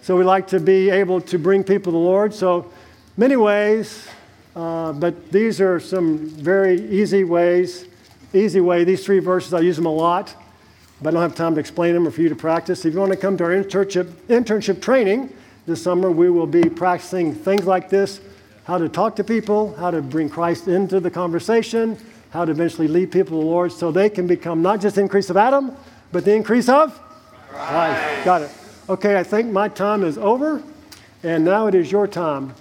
[0.00, 2.32] So we like to be able to bring people to the Lord.
[2.32, 2.72] So
[3.18, 4.08] many ways,
[4.58, 7.88] uh, but these are some very easy ways
[8.32, 8.84] easy way.
[8.84, 10.34] These three verses, I use them a lot,
[11.00, 12.84] but I don't have time to explain them or for you to practice.
[12.84, 15.32] If you want to come to our internship, internship training
[15.66, 18.20] this summer, we will be practicing things like this
[18.64, 21.96] how to talk to people, how to bring Christ into the conversation,
[22.30, 25.00] how to eventually lead people to the Lord so they can become not just the
[25.00, 25.74] increase of Adam,
[26.12, 27.00] but the increase of
[27.48, 28.24] Christ.
[28.26, 28.50] Got it.
[28.90, 30.62] Okay, I think my time is over,
[31.22, 32.52] and now it is your time.